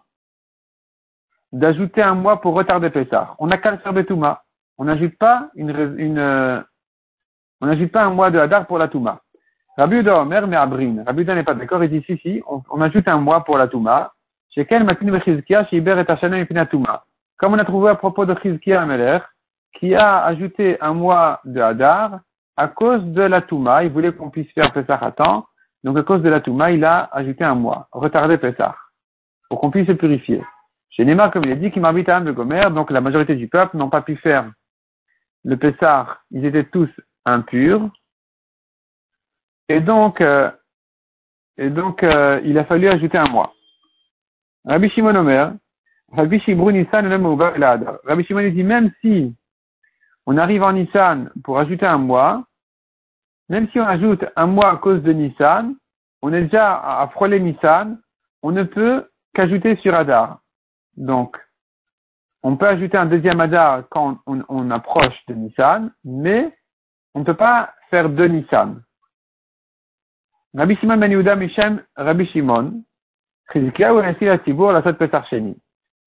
d'ajouter 1.52 2.02
un 2.02 2.16
mois 2.16 2.42
pour 2.42 2.54
retarder 2.54 2.90
Pessah. 2.90 3.36
On 3.40 3.48
n'a 3.48 3.58
qu'à 3.58 3.72
le 3.72 3.78
faire 3.78 3.94
de 3.94 4.02
Touma. 4.02 4.44
On 4.78 4.86
n'ajoute 4.86 5.18
pas 5.18 5.50
une, 5.56 5.72
euh, 6.20 6.62
on 7.62 7.68
n'ajoute 7.68 7.92
pas 7.92 8.04
un 8.04 8.12
mois 8.12 8.30
de 8.30 8.38
Hadar 8.38 8.68
pour 8.68 8.78
la 8.78 8.88
Touma. 8.88 9.22
Rabbi 9.78 9.98
Uda 9.98 10.22
Omer, 10.22 10.48
mais 10.48 10.56
Abrin. 10.56 11.04
Rabbi 11.06 11.26
n'est 11.26 11.44
pas 11.44 11.54
d'accord. 11.54 11.84
Il 11.84 11.90
dit 11.90 12.04
si, 12.06 12.18
si, 12.18 12.44
on, 12.48 12.82
ajoute 12.82 13.08
un 13.08 13.18
mois 13.18 13.44
pour 13.44 13.58
la 13.58 13.68
Touma. 13.68 14.14
Chez 14.50 14.66
quel 14.66 14.84
matin 14.84 15.20
Chizkia, 15.20 15.66
chez 15.66 15.78
Iber 15.78 16.00
et 16.00 16.12
et. 16.12 16.48
Comme 17.38 17.54
on 17.54 17.60
a 17.60 17.66
trouvé 17.66 17.90
à 17.92 17.96
propos 17.96 18.26
de 18.26 18.36
Chizkia 18.42 18.82
Ameler, 18.82 19.20
qui 19.74 19.96
a 19.96 20.26
ajouté 20.26 20.78
un 20.82 20.94
mois 20.94 21.40
de 21.46 21.62
Hadar 21.62 22.20
à 22.58 22.68
cause 22.68 23.04
de 23.04 23.22
la 23.22 23.42
Touma, 23.42 23.84
il 23.84 23.92
voulait 23.92 24.12
qu'on 24.12 24.32
puisse 24.32 24.52
faire 24.52 24.74
Pessah 24.74 24.96
à 24.96 25.12
temps, 25.12 25.46
donc 25.84 25.98
à 25.98 26.04
cause 26.04 26.24
de 26.24 26.30
la 26.30 26.42
Touma, 26.42 26.72
il 26.72 26.84
a 26.84 27.08
ajouté 27.14 27.44
un 27.44 27.56
mois, 27.56 27.88
retardé 27.92 28.38
Pessah, 28.38 28.76
pour 29.50 29.62
qu'on 29.62 29.72
puisse 29.72 29.88
se 29.88 29.94
purifier. 29.94 30.44
Chez 30.90 31.06
Neymar, 31.06 31.32
comme 31.32 31.44
il 31.46 31.52
a 31.52 31.56
dit, 31.56 31.70
qui 31.70 31.80
m'habite 31.80 32.10
à 32.10 32.20
de 32.20 32.32
Gomer, 32.32 32.72
donc 32.72 32.90
la 32.90 33.02
majorité 33.02 33.36
du 33.36 33.48
peuple 33.48 33.78
n'ont 33.78 33.90
pas 33.90 34.02
pu 34.02 34.16
faire 34.18 34.52
le 35.44 35.56
Pessah, 35.56 36.18
ils 36.32 36.44
étaient 36.44 36.66
tous 36.66 36.90
impurs. 37.26 37.88
Et 39.70 39.80
donc, 39.80 40.22
euh, 40.22 40.50
et 41.58 41.70
donc 41.70 42.02
euh, 42.02 42.42
il 42.44 42.58
a 42.58 42.66
fallu 42.66 42.88
ajouter 42.88 43.18
un 43.18 43.30
mois. 43.32 43.54
Rabbi 44.66 44.90
Shimon 44.90 45.16
Omer, 45.16 45.54
Rabbi 46.12 46.40
Shimon 46.40 46.86
Rabbi 46.92 48.24
Shimon 48.24 48.50
dit 48.50 48.64
même 48.64 48.92
si 49.02 49.36
on 50.28 50.38
arrive 50.38 50.62
en 50.62 50.74
Nissan 50.74 51.32
pour 51.44 51.58
ajouter 51.58 51.86
un 51.86 51.98
mois, 51.98 52.44
même 53.48 53.70
si 53.70 53.80
on 53.80 53.88
ajoute 53.88 54.26
un 54.36 54.46
mois 54.46 54.74
à 54.74 54.76
cause 54.76 55.02
de 55.02 55.14
Nissan, 55.14 55.74
on 56.22 56.34
est 56.34 56.44
déjà 56.44 56.76
à 56.76 57.08
frôler 57.08 57.40
Nissan, 57.40 57.98
on 58.44 58.52
ne 58.52 58.64
peut 58.64 59.10
qu'ajouter 59.34 59.78
sur 59.78 59.96
Adar. 59.96 60.42
Donc, 60.98 61.38
on 62.44 62.58
peut 62.58 62.68
ajouter 62.68 62.98
un 62.98 63.06
deuxième 63.06 63.40
Adar 63.40 63.84
quand 63.90 64.20
on, 64.26 64.70
approche 64.70 65.16
de 65.30 65.34
Nissan, 65.34 65.94
mais 66.04 66.54
on 67.16 67.22
ne 67.22 67.26
peut 67.26 67.34
pas 67.34 67.74
faire 67.90 68.10
deux 68.10 68.28
Nissan. 68.28 68.84
Rabbi 70.54 70.76
Shimon 70.76 70.98
ben 70.98 71.12
Yehuda 71.12 71.38
Mishem, 71.38 71.82
Rabbi 71.96 72.26
Shimon, 72.28 72.84
Chizkiah 73.54 73.94
ou 73.94 74.02
la 74.02 74.38
Tibour, 74.40 74.74
la 74.74 74.82
Pesar 74.82 75.26
Sheni. 75.28 75.56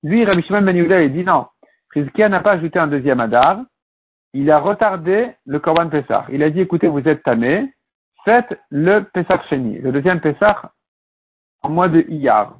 Lui, 0.03 0.27
Rabbi 0.27 0.43
Shimon 0.43 0.63
ben 0.63 0.77
Yehuda, 0.77 1.03
il 1.05 1.13
dit 1.15 1.25
non. 1.25 1.47
Chizkiah 1.95 2.29
n'a 2.29 2.41
pas 2.41 2.53
ajouté 2.53 2.79
un 2.79 2.87
deuxième 2.87 3.21
Adar, 3.21 3.63
il 4.33 4.51
a 4.51 4.59
retardé 4.59 5.35
le 5.47 5.59
Korban 5.59 5.89
Pessah. 5.89 6.27
Il 6.31 6.43
a 6.43 6.51
dit, 6.51 6.61
écoutez, 6.61 6.89
vous 6.89 7.07
êtes 7.09 7.23
tamé, 7.23 7.73
faites 8.25 8.61
le 8.71 9.01
Pessah 9.01 9.43
Sheni, 9.49 9.79
le 9.79 9.93
deuxième 9.93 10.21
Pessah 10.21 10.73
en 11.63 11.71
mois 11.71 11.89
de 11.89 12.05
Iyar. 12.09 12.59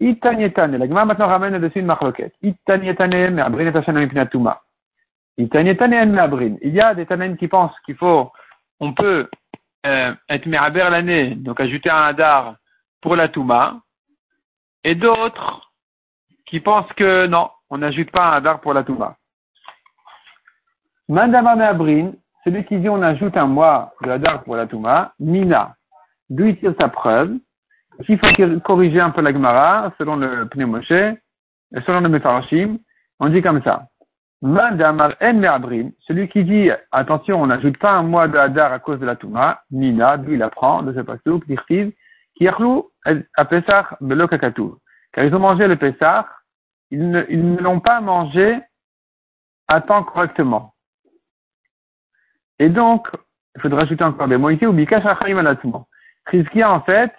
Itanyetane, 0.00 0.76
la 0.76 0.86
Gemara 0.86 1.06
maintenant 1.06 1.28
ramène 1.28 1.58
dessus 1.58 1.80
une 1.80 1.86
marloquette. 1.86 2.34
Itanyetane, 2.42 3.14
et 3.14 3.30
mipnatuma. 3.30 4.62
Itanyetane 5.38 6.10
me'abrin. 6.10 6.56
Il 6.62 6.74
y 6.74 6.80
a 6.80 6.94
des 6.94 7.06
tanaïm 7.06 7.36
qui 7.36 7.48
pensent 7.48 7.78
qu'il 7.84 7.96
faut, 7.96 8.30
on 8.80 8.92
peut 8.92 9.28
euh, 9.86 10.14
être 10.28 10.46
me'aber 10.46 10.90
l'année, 10.90 11.34
donc 11.34 11.60
ajouter 11.60 11.90
un 11.90 12.02
hadar 12.02 12.56
pour 13.00 13.16
la 13.16 13.28
Touma, 13.28 13.80
et 14.84 14.94
d'autres 14.94 15.72
qui 16.46 16.60
pensent 16.60 16.92
que 16.94 17.26
non, 17.26 17.50
on 17.70 17.78
n'ajoute 17.78 18.10
pas 18.10 18.28
un 18.28 18.32
hadar 18.32 18.60
pour 18.60 18.74
la 18.74 18.84
Touma. 18.84 19.16
Mandama 21.08 21.54
Me'abrin, 21.54 22.12
celui 22.44 22.64
qui 22.64 22.78
dit 22.78 22.88
on 22.88 23.00
ajoute 23.00 23.36
un 23.36 23.46
mois 23.46 23.94
de 24.02 24.10
hadar 24.10 24.42
pour 24.42 24.56
la 24.56 24.66
Touma, 24.66 25.12
Mina, 25.20 25.76
il 26.30 26.58
tire 26.58 26.74
sa 26.80 26.88
preuve, 26.88 27.36
s'il 28.04 28.18
faut 28.18 28.60
corriger 28.60 29.00
un 29.00 29.10
peu 29.10 29.20
la 29.20 29.32
Gemara, 29.32 29.92
selon 29.98 30.16
le 30.16 30.46
Pneumoshe, 30.48 30.90
et 30.90 31.80
selon 31.86 32.00
le 32.00 32.08
Mefarashim, 32.08 32.78
on 33.20 33.28
dit 33.28 33.40
comme 33.40 33.62
ça. 33.62 33.86
Mandamar 34.42 35.14
en 35.22 35.34
me'abrin, 35.34 35.90
celui 36.00 36.28
qui 36.28 36.44
dit, 36.44 36.70
attention, 36.92 37.40
on 37.40 37.46
n'ajoute 37.46 37.78
pas 37.78 37.92
un 37.92 38.02
mois 38.02 38.28
de 38.28 38.36
Hadar 38.36 38.72
à 38.72 38.78
cause 38.80 38.98
de 38.98 39.06
la 39.06 39.16
Touma, 39.16 39.62
Nina, 39.70 40.18
d'où 40.18 40.32
il 40.32 40.42
apprend 40.42 40.82
de 40.82 40.92
ce 40.92 41.00
pasouk, 41.00 41.46
d'Irtiv, 41.46 41.92
qui 42.36 42.48
à 42.48 43.44
Pesach 43.44 43.86
belokakatou. 44.00 44.76
Car 45.12 45.24
ils 45.24 45.34
ont 45.34 45.38
mangé 45.38 45.66
le 45.66 45.76
Pesach, 45.76 46.26
ils 46.90 47.08
ne 47.10 47.62
l'ont 47.62 47.80
pas 47.80 48.00
mangé 48.00 48.58
à 49.68 49.80
temps 49.80 50.02
correctement. 50.02 50.74
Et 52.58 52.68
donc, 52.68 53.08
il 53.54 53.60
faudra 53.60 53.82
ajouter 53.82 54.04
encore 54.04 54.28
des 54.28 54.36
mots 54.36 54.50
ici, 54.50 54.66
ou 54.66 54.72
bikash 54.72 55.04
achaim 55.04 55.38
alatumon. 55.38 55.84
Rizkia, 56.26 56.70
en 56.70 56.80
fait, 56.80 57.12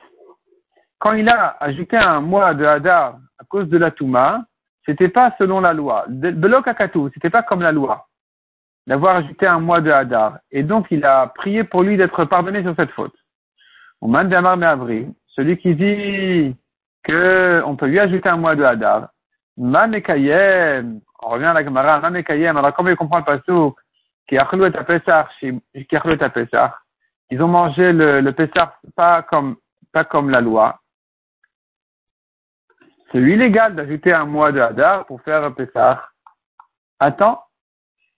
quand 0.99 1.13
il 1.13 1.29
a 1.29 1.55
ajouté 1.59 1.97
un 1.97 2.21
mois 2.21 2.53
de 2.53 2.65
Hadar 2.65 3.17
à 3.39 3.43
cause 3.47 3.69
de 3.69 3.77
la 3.77 3.91
Touma, 3.91 4.43
c'était 4.85 5.09
pas 5.09 5.35
selon 5.37 5.59
la 5.59 5.73
loi. 5.73 6.05
Belok 6.07 6.67
Akatou, 6.67 7.09
c'était 7.13 7.29
pas 7.29 7.43
comme 7.43 7.61
la 7.61 7.71
loi. 7.71 8.07
D'avoir 8.87 9.17
ajouté 9.17 9.45
un 9.45 9.59
mois 9.59 9.81
de 9.81 9.91
Hadar. 9.91 10.39
Et 10.49 10.63
donc, 10.63 10.87
il 10.91 11.05
a 11.05 11.27
prié 11.27 11.63
pour 11.63 11.83
lui 11.83 11.97
d'être 11.97 12.25
pardonné 12.25 12.63
sur 12.63 12.75
cette 12.75 12.91
faute. 12.91 13.15
Man 14.01 14.29
Me'avri, 14.29 15.07
celui 15.27 15.57
qui 15.57 15.75
dit 15.75 16.55
que 17.03 17.61
on 17.65 17.75
peut 17.75 17.87
lui 17.87 17.99
ajouter 17.99 18.29
un 18.29 18.37
mois 18.37 18.55
de 18.55 18.63
Hadar. 18.63 19.09
Mamekayem, 19.57 20.99
on 21.21 21.29
revient 21.29 21.45
à 21.45 21.53
la 21.53 21.63
Gemara, 21.63 21.99
Mamekayem, 21.99 22.55
alors 22.57 22.73
comment 22.73 22.89
il 22.89 22.95
comprend 22.95 23.19
le 23.19 23.23
pasouk? 23.23 23.77
Qui 24.27 24.37
a 24.37 24.47
et 24.53 26.29
Pesach, 26.29 26.73
ils 27.29 27.41
ont 27.41 27.47
mangé 27.47 27.93
le, 27.93 28.21
le 28.21 28.33
pas 28.95 29.21
comme, 29.23 29.55
pas 29.93 30.03
comme 30.03 30.29
la 30.29 30.41
loi. 30.41 30.79
C'est 33.11 33.19
illégal 33.19 33.75
d'ajouter 33.75 34.13
un 34.13 34.25
mois 34.25 34.51
de 34.51 34.59
Hadar 34.59 35.05
pour 35.05 35.21
faire 35.21 35.43
un 35.43 35.51
Pessah. 35.51 36.03
Attends. 36.99 37.41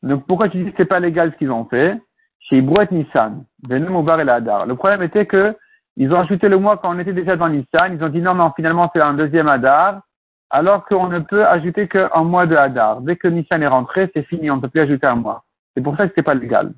Donc 0.01 0.25
pourquoi 0.25 0.49
tu 0.49 0.63
dis 0.63 0.71
que 0.71 0.77
c'est 0.77 0.85
pas 0.85 0.99
légal 0.99 1.31
ce 1.31 1.37
qu'ils 1.37 1.51
ont 1.51 1.65
fait? 1.65 1.99
Chez 2.39 2.61
Brouet 2.61 2.87
Nissan, 2.89 3.45
Moubar 3.67 4.19
et 4.21 4.29
Hadar. 4.29 4.65
Le 4.65 4.75
problème 4.75 5.03
était 5.03 5.27
que 5.27 5.55
ils 5.97 6.11
ont 6.13 6.19
ajouté 6.19 6.47
le 6.47 6.57
mois 6.57 6.77
quand 6.77 6.95
on 6.95 6.99
était 6.99 7.13
déjà 7.13 7.35
dans 7.35 7.49
Nissan. 7.49 7.93
Ils 7.93 8.03
ont 8.03 8.09
dit 8.09 8.21
non, 8.21 8.33
non, 8.33 8.51
finalement 8.55 8.89
c'est 8.93 9.01
un 9.01 9.13
deuxième 9.13 9.47
Hadar. 9.47 10.01
Alors 10.49 10.85
qu'on 10.85 11.07
ne 11.07 11.19
peut 11.19 11.45
ajouter 11.45 11.87
qu'un 11.87 12.23
mois 12.23 12.47
de 12.47 12.55
Hadar. 12.55 13.01
Dès 13.01 13.17
que 13.17 13.27
Nissan 13.27 13.61
est 13.61 13.67
rentré, 13.67 14.09
c'est 14.15 14.23
fini, 14.23 14.49
on 14.49 14.55
ne 14.55 14.61
peut 14.61 14.69
plus 14.69 14.81
ajouter 14.81 15.05
un 15.05 15.15
mois. 15.15 15.43
C'est 15.75 15.83
pour 15.83 15.95
ça 15.97 16.07
que 16.07 16.13
c'est 16.15 16.23
pas 16.23 16.33
légal. 16.33 16.73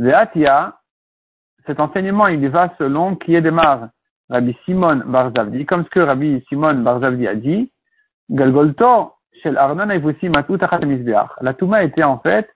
Atia, 0.00 0.78
cet 1.66 1.80
enseignement, 1.80 2.28
il 2.28 2.48
va 2.48 2.74
selon 2.78 3.16
qui 3.16 3.34
est 3.34 3.42
démarre 3.42 3.88
Rabbi 4.30 4.56
Simon 4.64 5.02
Barzavdi, 5.06 5.66
comme 5.66 5.84
ce 5.84 5.90
que 5.90 6.00
Rabbi 6.00 6.42
Simon 6.48 6.74
Barzavdi 6.74 7.26
a 7.26 7.34
dit, 7.34 7.72
Galgolto, 8.30 9.12
shel 9.42 9.58
Arnon 9.58 9.88
La 11.40 11.54
Touma 11.54 11.82
était 11.82 12.04
en 12.04 12.18
fait, 12.18 12.48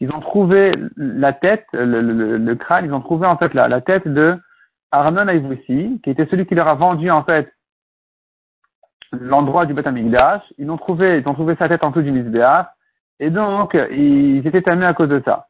ils 0.00 0.12
ont 0.12 0.20
trouvé 0.20 0.72
la 0.96 1.32
tête, 1.32 1.66
le, 1.72 2.54
crâne, 2.54 2.86
ils 2.86 2.92
ont 2.92 3.00
trouvé 3.00 3.26
en 3.26 3.36
fait 3.36 3.54
la, 3.54 3.68
la 3.68 3.80
tête 3.80 4.06
de 4.08 4.36
Arnon 4.90 5.28
Aivussi, 5.28 6.00
qui 6.02 6.10
était 6.10 6.26
celui 6.26 6.44
qui 6.44 6.56
leur 6.56 6.66
a 6.66 6.74
vendu 6.74 7.08
en 7.10 7.22
fait 7.22 7.52
l'endroit 9.12 9.64
du 9.64 9.74
Beth 9.74 9.86
Ils 10.58 10.70
ont 10.70 10.76
trouvé, 10.76 11.18
ils 11.18 11.28
ont 11.28 11.34
trouvé 11.34 11.54
sa 11.56 11.68
tête 11.68 11.84
en 11.84 11.90
dessous 11.90 12.02
du 12.02 12.10
Misbéach, 12.10 12.66
et 13.22 13.30
donc 13.30 13.74
ils 13.92 14.44
étaient 14.44 14.68
amenés 14.68 14.86
à 14.86 14.94
cause 14.94 15.08
de 15.08 15.22
ça. 15.24 15.46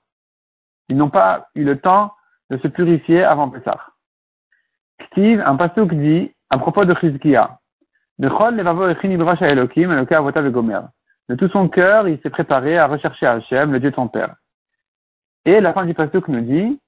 Ils 0.90 0.96
n'ont 0.96 1.08
pas 1.08 1.48
eu 1.54 1.64
le 1.64 1.80
temps 1.80 2.12
de 2.50 2.58
se 2.58 2.68
purifier 2.68 3.24
avant 3.24 3.48
Pessah. 3.48 3.80
Ktiv, 4.98 5.40
un 5.40 5.56
pasuk 5.56 5.94
dit, 5.94 6.34
à 6.50 6.58
propos 6.58 6.84
de 6.84 6.94
Chizkiah, 6.94 7.58
de 8.18 8.28
tout 11.34 11.48
son 11.48 11.68
cœur, 11.70 12.08
il 12.08 12.20
s'est 12.20 12.28
préparé 12.28 12.76
à 12.76 12.86
rechercher 12.86 13.26
Hachem, 13.26 13.72
le 13.72 13.80
Dieu 13.80 13.90
de 13.90 13.96
ton 13.96 14.08
père. 14.08 14.34
Et 15.46 15.58
la 15.60 15.72
fin 15.72 15.86
du 15.86 15.94
pasuk 15.94 16.28
nous 16.28 16.42
dit, 16.42 16.78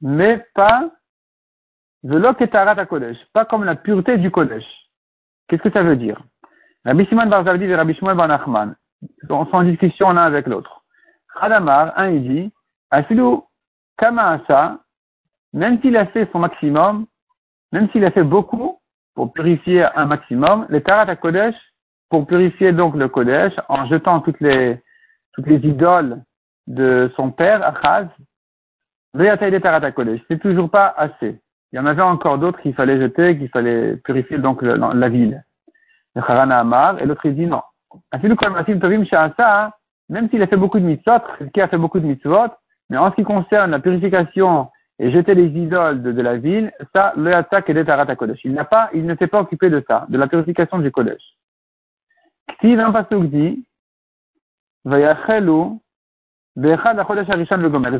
mais 0.00 0.44
pas 0.54 0.90
Kodesh, 2.02 3.18
pas 3.32 3.44
comme 3.44 3.62
la 3.62 3.76
pureté 3.76 4.18
du 4.18 4.32
Kodesh. 4.32 4.66
Qu'est-ce 5.46 5.62
que 5.62 5.70
ça 5.70 5.84
veut 5.84 5.94
dire? 5.94 6.20
Rabbi 6.84 7.06
Simon 7.06 7.26
Bar 7.26 7.46
et 7.46 7.76
Rabbi 7.76 7.94
Shmuel 7.94 8.74
sont 9.28 9.48
en 9.52 9.62
discussion 9.64 10.12
l'un 10.12 10.22
avec 10.22 10.46
l'autre. 10.46 10.82
Khadamar, 11.38 11.92
un, 11.96 12.10
il 12.10 12.28
dit, 12.28 12.52
Asilou 12.90 13.44
Kama 13.96 14.40
même 15.52 15.80
s'il 15.80 15.96
a 15.96 16.06
fait 16.06 16.28
son 16.32 16.38
maximum, 16.38 17.06
même 17.72 17.90
s'il 17.90 18.04
a 18.04 18.10
fait 18.10 18.24
beaucoup 18.24 18.78
pour 19.14 19.32
purifier 19.32 19.84
un 19.96 20.06
maximum, 20.06 20.66
les 20.70 20.82
Tarat 20.82 21.16
Kodesh, 21.16 21.54
pour 22.08 22.26
purifier 22.26 22.72
donc 22.72 22.96
le 22.96 23.08
Kodesh, 23.08 23.52
en 23.68 23.86
jetant 23.86 24.20
toutes 24.20 24.40
les, 24.40 24.80
toutes 25.32 25.46
les 25.46 25.58
idoles 25.66 26.22
de 26.66 27.10
son 27.16 27.30
père, 27.30 27.62
Achaz, 27.62 28.08
des 29.14 29.60
Tarat 29.60 29.92
Kodesh, 29.92 30.20
c'est 30.28 30.40
toujours 30.40 30.70
pas 30.70 30.94
assez. 30.96 31.40
Il 31.72 31.76
y 31.76 31.78
en 31.78 31.86
avait 31.86 32.02
encore 32.02 32.38
d'autres 32.38 32.60
qu'il 32.60 32.74
fallait 32.74 33.00
jeter, 33.00 33.38
qu'il 33.38 33.48
fallait 33.48 33.96
purifier 33.96 34.38
donc 34.38 34.62
la 34.62 35.08
ville. 35.08 35.44
Le 36.16 36.22
Amar, 36.22 36.98
et 36.98 37.06
l'autre 37.06 37.26
il 37.26 37.36
dit 37.36 37.46
non. 37.46 37.62
Même 40.08 40.28
s'il 40.28 40.42
a 40.42 40.46
fait 40.46 40.56
beaucoup 40.56 40.80
de 40.80 40.84
mitzvot, 40.84 41.22
qui 41.54 41.60
a 41.60 41.68
fait 41.68 41.78
beaucoup 41.78 42.00
de 42.00 42.06
mitzvot, 42.06 42.48
mais 42.88 42.96
en 42.96 43.10
ce 43.10 43.16
qui 43.16 43.22
concerne 43.22 43.70
la 43.70 43.78
purification 43.78 44.68
et 44.98 45.10
jeter 45.10 45.34
les 45.34 45.46
idoles 45.46 46.02
de, 46.02 46.20
la 46.20 46.36
ville, 46.36 46.72
ça, 46.94 47.14
le 47.16 47.32
attaque 47.34 47.70
et 47.70 47.78
à 47.78 48.16
Kodesh. 48.16 48.40
Il 48.44 48.52
n'a 48.52 48.64
pas, 48.64 48.90
il 48.92 49.06
ne 49.06 49.16
s'est 49.16 49.28
pas 49.28 49.40
occupé 49.40 49.70
de 49.70 49.82
ça, 49.88 50.04
de 50.08 50.18
la 50.18 50.26
purification 50.26 50.78
du 50.78 50.90
Kodesh. 50.90 51.22
Ktiv 52.58 52.80
un 52.80 52.92
pasuk 52.92 53.30
dit, 53.30 53.64
ils 54.84 54.94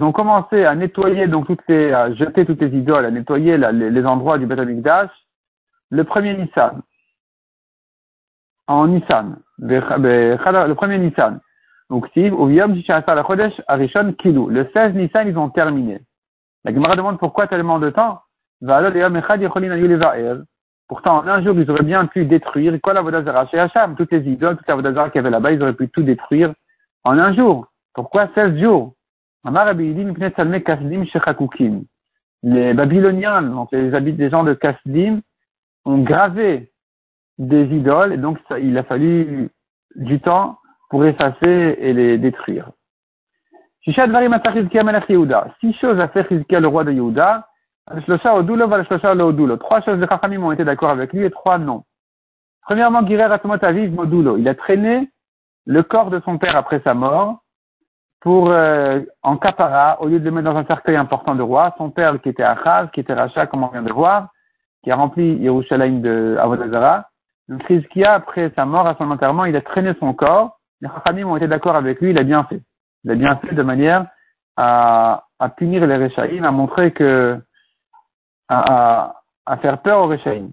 ont 0.02 0.12
commencé 0.12 0.64
à 0.64 0.74
nettoyer 0.74 1.26
donc 1.28 1.46
toutes 1.46 1.66
les, 1.68 1.92
à 1.92 2.12
jeter 2.14 2.44
toutes 2.44 2.60
les 2.60 2.76
idoles, 2.76 3.04
à 3.04 3.10
nettoyer 3.10 3.56
les, 3.56 4.04
endroits 4.04 4.38
du 4.38 4.46
Beth 4.46 4.58
le 5.90 6.04
premier 6.04 6.36
Nissan. 6.36 6.82
En 8.70 8.86
Nissan. 8.86 9.36
Le 9.58 10.74
premier 10.74 10.98
Nissan. 10.98 11.40
Donc, 11.90 12.06
le 12.14 12.30
16 14.72 14.94
Nissan, 14.94 15.26
ils 15.26 15.36
ont 15.36 15.50
terminé. 15.50 16.00
La 16.64 16.72
Gemara 16.72 16.94
demande 16.94 17.18
pourquoi 17.18 17.48
tellement 17.48 17.80
de 17.80 17.90
temps. 17.90 18.20
Pourtant, 20.86 21.18
en 21.18 21.26
un 21.26 21.42
jour, 21.42 21.58
ils 21.58 21.68
auraient 21.68 21.82
bien 21.82 22.06
pu 22.06 22.24
détruire 22.26 22.80
quoi 22.80 22.92
la 22.92 23.02
Vodazara 23.02 23.48
chez 23.48 23.58
Hacham, 23.58 23.96
toutes 23.96 24.12
les 24.12 24.30
idoles, 24.30 24.56
toute 24.56 24.68
la 24.68 24.76
Vodazara 24.76 25.10
qu'il 25.10 25.18
y 25.18 25.18
avait 25.18 25.30
là-bas, 25.30 25.50
ils 25.50 25.60
auraient 25.62 25.72
pu 25.72 25.88
tout 25.88 26.04
détruire 26.04 26.54
En 27.02 27.18
un 27.18 27.34
jour. 27.34 27.66
Pourquoi 27.92 28.28
16 28.36 28.56
jours? 28.60 28.94
Les 32.42 32.74
Babyloniens, 32.74 33.42
donc 33.42 33.72
les 33.72 33.94
habitants 33.94 34.18
des 34.18 34.30
gens 34.30 34.44
de 34.44 34.54
Kasdim, 34.54 35.22
ont 35.84 35.98
gravé 35.98 36.70
des 37.40 37.64
idoles 37.74 38.12
et 38.12 38.18
donc 38.18 38.38
il 38.60 38.78
a 38.78 38.84
fallu 38.84 39.50
du 39.96 40.20
temps 40.20 40.58
pour 40.90 41.04
effacer 41.04 41.76
et 41.80 41.92
les 41.92 42.18
détruire. 42.18 42.70
Six 43.82 43.94
choses 43.94 44.14
a 45.98 46.08
fait 46.08 46.28
Chizkia 46.28 46.60
le 46.60 46.68
roi 46.68 46.84
de 46.84 46.92
Yehuda. 46.92 47.46
Trois 49.58 49.80
choses 49.80 49.98
de 49.98 50.06
Chachamim 50.06 50.42
ont 50.42 50.52
été 50.52 50.64
d'accord 50.64 50.90
avec 50.90 51.14
lui 51.14 51.24
et 51.24 51.30
trois 51.30 51.56
non. 51.58 51.84
Premièrement, 52.62 53.00
Modulo. 53.02 54.36
Il 54.36 54.46
a 54.46 54.54
traîné 54.54 55.08
le 55.66 55.82
corps 55.82 56.10
de 56.10 56.20
son 56.20 56.36
père 56.36 56.56
après 56.56 56.82
sa 56.84 56.92
mort 56.92 57.40
pour, 58.20 58.50
euh, 58.50 59.00
en 59.22 59.38
capara, 59.38 59.98
au 60.02 60.08
lieu 60.08 60.20
de 60.20 60.24
le 60.26 60.30
mettre 60.30 60.52
dans 60.52 60.58
un 60.58 60.66
cercueil 60.66 60.96
important 60.96 61.34
de 61.34 61.42
roi, 61.42 61.74
son 61.78 61.90
père 61.90 62.20
qui 62.20 62.28
était 62.28 62.42
Achaz, 62.42 62.90
qui 62.92 63.00
était 63.00 63.14
Racha, 63.14 63.46
comme 63.46 63.64
on 63.64 63.68
vient 63.68 63.82
de 63.82 63.92
voir, 63.92 64.28
qui 64.84 64.90
a 64.90 64.96
rempli 64.96 65.36
Yerushalayim 65.36 66.00
de 66.00 66.36
Avodazara. 66.38 67.06
Donc, 67.50 67.64
après 68.04 68.52
sa 68.54 68.64
mort, 68.64 68.86
à 68.86 68.94
son 68.94 69.10
enterrement, 69.10 69.44
il 69.44 69.56
a 69.56 69.60
traîné 69.60 69.92
son 69.98 70.14
corps. 70.14 70.60
Les 70.80 70.88
Chachamim 70.88 71.26
ont 71.26 71.36
été 71.36 71.48
d'accord 71.48 71.74
avec 71.74 72.00
lui, 72.00 72.10
il 72.10 72.18
a 72.18 72.22
bien 72.22 72.44
fait. 72.44 72.62
Il 73.02 73.10
a 73.10 73.16
bien 73.16 73.36
fait 73.36 73.54
de 73.56 73.62
manière 73.62 74.06
à, 74.56 75.24
à 75.40 75.48
punir 75.48 75.84
les 75.84 75.96
Rechaïm, 75.96 76.44
à 76.44 76.52
montrer 76.52 76.92
que, 76.92 77.40
à, 78.48 79.16
à, 79.46 79.56
faire 79.56 79.82
peur 79.82 80.00
aux 80.00 80.06
Rechaïm, 80.06 80.52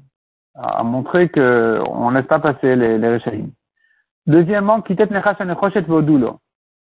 à, 0.55 0.81
montrer 0.81 1.29
que 1.29 1.79
on 1.87 2.09
laisse 2.09 2.25
pas 2.25 2.39
passer 2.39 2.75
les, 2.75 2.97
les. 2.97 3.45
Deuxièmement, 4.25 4.81
Kitet 4.81 5.05
Nechachanechoshet 5.11 5.81
Vodulo. 5.81 6.39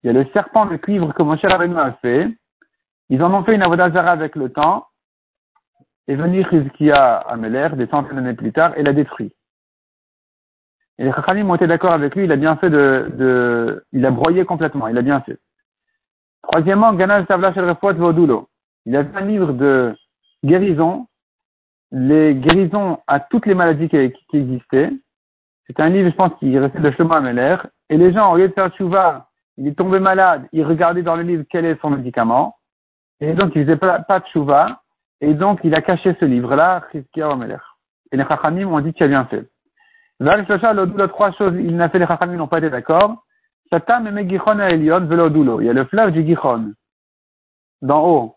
Il 0.05 0.07
y 0.07 0.11
a 0.11 0.13
le 0.13 0.25
serpent 0.33 0.67
de 0.67 0.77
cuivre 0.77 1.13
que 1.15 1.23
Moshe 1.25 1.43
Rabbeinu 1.43 1.77
a 1.79 1.93
fait. 1.95 2.29
Ils 3.09 3.25
en 3.25 3.35
ont 3.35 3.43
fait 3.43 3.57
une 3.57 3.63
avodazara 3.63 4.13
avec 4.13 4.37
le 4.37 4.53
temps. 4.53 4.87
Et 6.07 6.15
venu 6.15 6.45
Chizkia 6.45 7.17
Ameler, 7.17 7.71
des 7.73 7.89
centaines 7.89 8.15
d'années 8.15 8.35
plus 8.35 8.53
tard, 8.53 8.73
et 8.77 8.85
l'a 8.85 8.93
détruit. 8.93 9.33
Et 10.99 11.05
les 11.05 11.13
Chachamim 11.13 11.49
ont 11.51 11.55
été 11.55 11.67
d'accord 11.67 11.93
avec 11.93 12.15
lui, 12.15 12.25
il 12.25 12.33
a 12.33 12.37
bien 12.37 12.57
fait 12.57 12.71
de, 12.71 13.11
de, 13.15 13.85
il 13.93 14.05
a 14.07 14.11
broyé 14.11 14.45
complètement, 14.45 14.89
il 14.89 14.97
a 14.97 15.03
bien 15.03 15.21
fait. 15.21 15.39
Troisièmement, 16.43 16.93
Ganal 16.95 17.27
Savla 17.27 17.53
Shel 17.53 17.75
Vodulo. 17.81 18.49
Il 18.87 18.97
a 18.97 19.05
fait 19.05 19.17
un 19.17 19.27
livre 19.27 19.53
de 19.53 19.95
guérison, 20.45 21.07
les 21.91 22.35
guérisons 22.35 23.01
à 23.07 23.21
toutes 23.21 23.47
les 23.47 23.55
maladies 23.55 23.89
qui, 23.89 23.97
existaient. 24.33 24.91
C'est 25.67 25.81
un 25.81 25.89
livre, 25.89 26.11
je 26.11 26.15
pense, 26.15 26.33
qui 26.39 26.57
restait 26.57 26.79
de 26.79 26.91
Shlomo 26.93 27.15
Ameler. 27.15 27.57
Et 27.91 27.97
les 27.97 28.13
gens, 28.13 28.33
au 28.33 28.37
lieu 28.37 28.49
de 28.49 28.53
faire 28.53 28.75
chouva, 28.77 29.29
il 29.57 29.67
est 29.67 29.75
tombé 29.75 29.99
malade, 29.99 30.47
il 30.53 30.65
regardait 30.65 31.03
dans 31.03 31.17
le 31.17 31.23
livre 31.23 31.45
quel 31.51 31.65
est 31.65 31.81
son 31.81 31.91
médicament. 31.91 32.57
Et 33.21 33.33
donc, 33.33 33.53
il 33.57 33.65
faisait 33.65 33.77
pas, 33.77 33.99
de 33.99 34.27
chouva. 34.33 34.83
Et 35.21 35.35
donc, 35.35 35.61
il 35.65 35.75
a 35.75 35.83
caché 35.83 36.15
ce 36.21 36.25
livre-là, 36.25 36.85
Chizkiah 36.93 37.31
Ameler. 37.31 37.57
Et 38.13 38.17
les 38.17 38.25
Chachamim 38.25 38.69
ont 38.69 38.81
dit 38.81 38.93
qu'il 38.93 39.05
a 39.05 39.09
bien 39.09 39.25
fait. 39.25 39.49
Le 40.19 41.07
trois 41.07 41.33
choses, 41.33 41.55
il 41.57 41.77
n'a 41.77 41.89
fait 41.89 41.99
les 41.99 42.07
Chachamim 42.07 42.37
n'ont 42.37 42.49
pas 42.49 42.59
été 42.59 42.71
d'accord. 42.71 43.25
Satam 43.71 44.17
et 44.19 44.29
Gichon 44.29 44.59
Elion 44.61 45.01
Velodulo. 45.01 45.61
Il 45.61 45.67
y 45.67 45.71
a 45.71 45.73
le 45.73 45.85
fleuve 45.85 46.13
du 46.13 46.25
Gichon. 46.25 46.73
D'en 47.83 48.07
haut. 48.07 48.37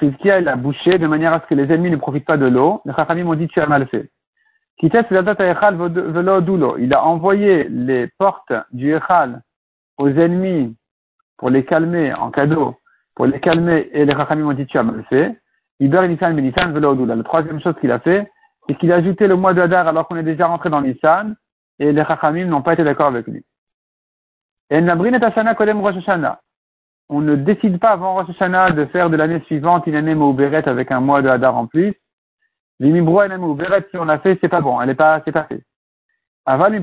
Chizkiah, 0.00 0.40
il 0.40 0.48
a 0.48 0.56
bouché 0.56 0.98
de 0.98 1.06
manière 1.06 1.32
à 1.32 1.40
ce 1.40 1.46
que 1.46 1.54
les 1.54 1.72
ennemis 1.72 1.90
ne 1.90 1.96
profitent 1.96 2.26
pas 2.26 2.36
de 2.36 2.46
l'eau. 2.46 2.82
Les 2.84 2.92
Chachamim 2.94 3.26
ont 3.28 3.34
dit 3.34 3.46
tu 3.46 3.60
as 3.60 3.66
mal 3.66 3.86
fait. 3.88 4.10
Il 4.82 4.92
a 6.92 7.04
envoyé 7.04 7.68
les 7.68 8.08
portes 8.18 8.52
du 8.72 8.92
Echal 8.92 9.40
aux 9.98 10.08
ennemis 10.08 10.76
pour 11.36 11.50
les 11.50 11.64
calmer 11.64 12.12
en 12.12 12.32
cadeau, 12.32 12.74
pour 13.14 13.26
les 13.26 13.38
calmer 13.38 13.88
et 13.92 14.04
les 14.04 14.12
Chachamim 14.12 14.48
ont 14.48 14.52
dit 14.52 14.66
tu 14.66 14.78
as 14.78 14.82
mal 14.82 15.04
fait. 15.08 15.38
Iber 15.78 16.08
Nissan 16.08 16.34
Nissan 16.36 16.72
La 16.74 17.22
troisième 17.22 17.60
chose 17.60 17.74
qu'il 17.80 17.92
a 17.92 18.00
fait, 18.00 18.28
c'est 18.66 18.76
qu'il 18.76 18.92
a 18.92 18.96
ajouté 18.96 19.26
le 19.26 19.36
mois 19.36 19.54
de 19.54 19.60
Hadar 19.60 19.86
alors 19.88 20.08
qu'on 20.08 20.16
est 20.16 20.22
déjà 20.22 20.46
rentré 20.46 20.70
dans 20.70 20.80
Nissan 20.80 21.36
et 21.78 21.92
les 21.92 22.04
Chachamim 22.04 22.46
n'ont 22.46 22.62
pas 22.62 22.74
été 22.74 22.84
d'accord 22.84 23.08
avec 23.08 23.26
lui. 23.26 23.44
Et 24.70 24.78
On 27.08 27.20
ne 27.20 27.34
décide 27.36 27.78
pas 27.78 27.90
avant 27.90 28.14
Rosh 28.14 28.30
Hashanah 28.30 28.70
de 28.72 28.86
faire 28.86 29.10
de 29.10 29.16
l'année 29.16 29.40
suivante 29.46 29.86
une 29.86 29.94
année 29.94 30.14
Mouberet 30.14 30.66
avec 30.68 30.90
un 30.90 31.00
mois 31.00 31.20
de 31.20 31.28
Hadar 31.28 31.56
en 31.56 31.66
plus. 31.66 31.94
L'imibroua 32.80 33.26
et 33.26 33.36
Mouberet, 33.36 33.86
si 33.90 33.98
on 33.98 34.04
l'a 34.04 34.18
fait, 34.18 34.38
c'est 34.40 34.48
pas 34.48 34.60
bon, 34.60 34.80
elle 34.80 34.90
est 34.90 34.94
pas, 34.94 35.20
c'est 35.24 35.32
pas 35.32 35.44
fait. 35.44 35.62
Aval 36.46 36.82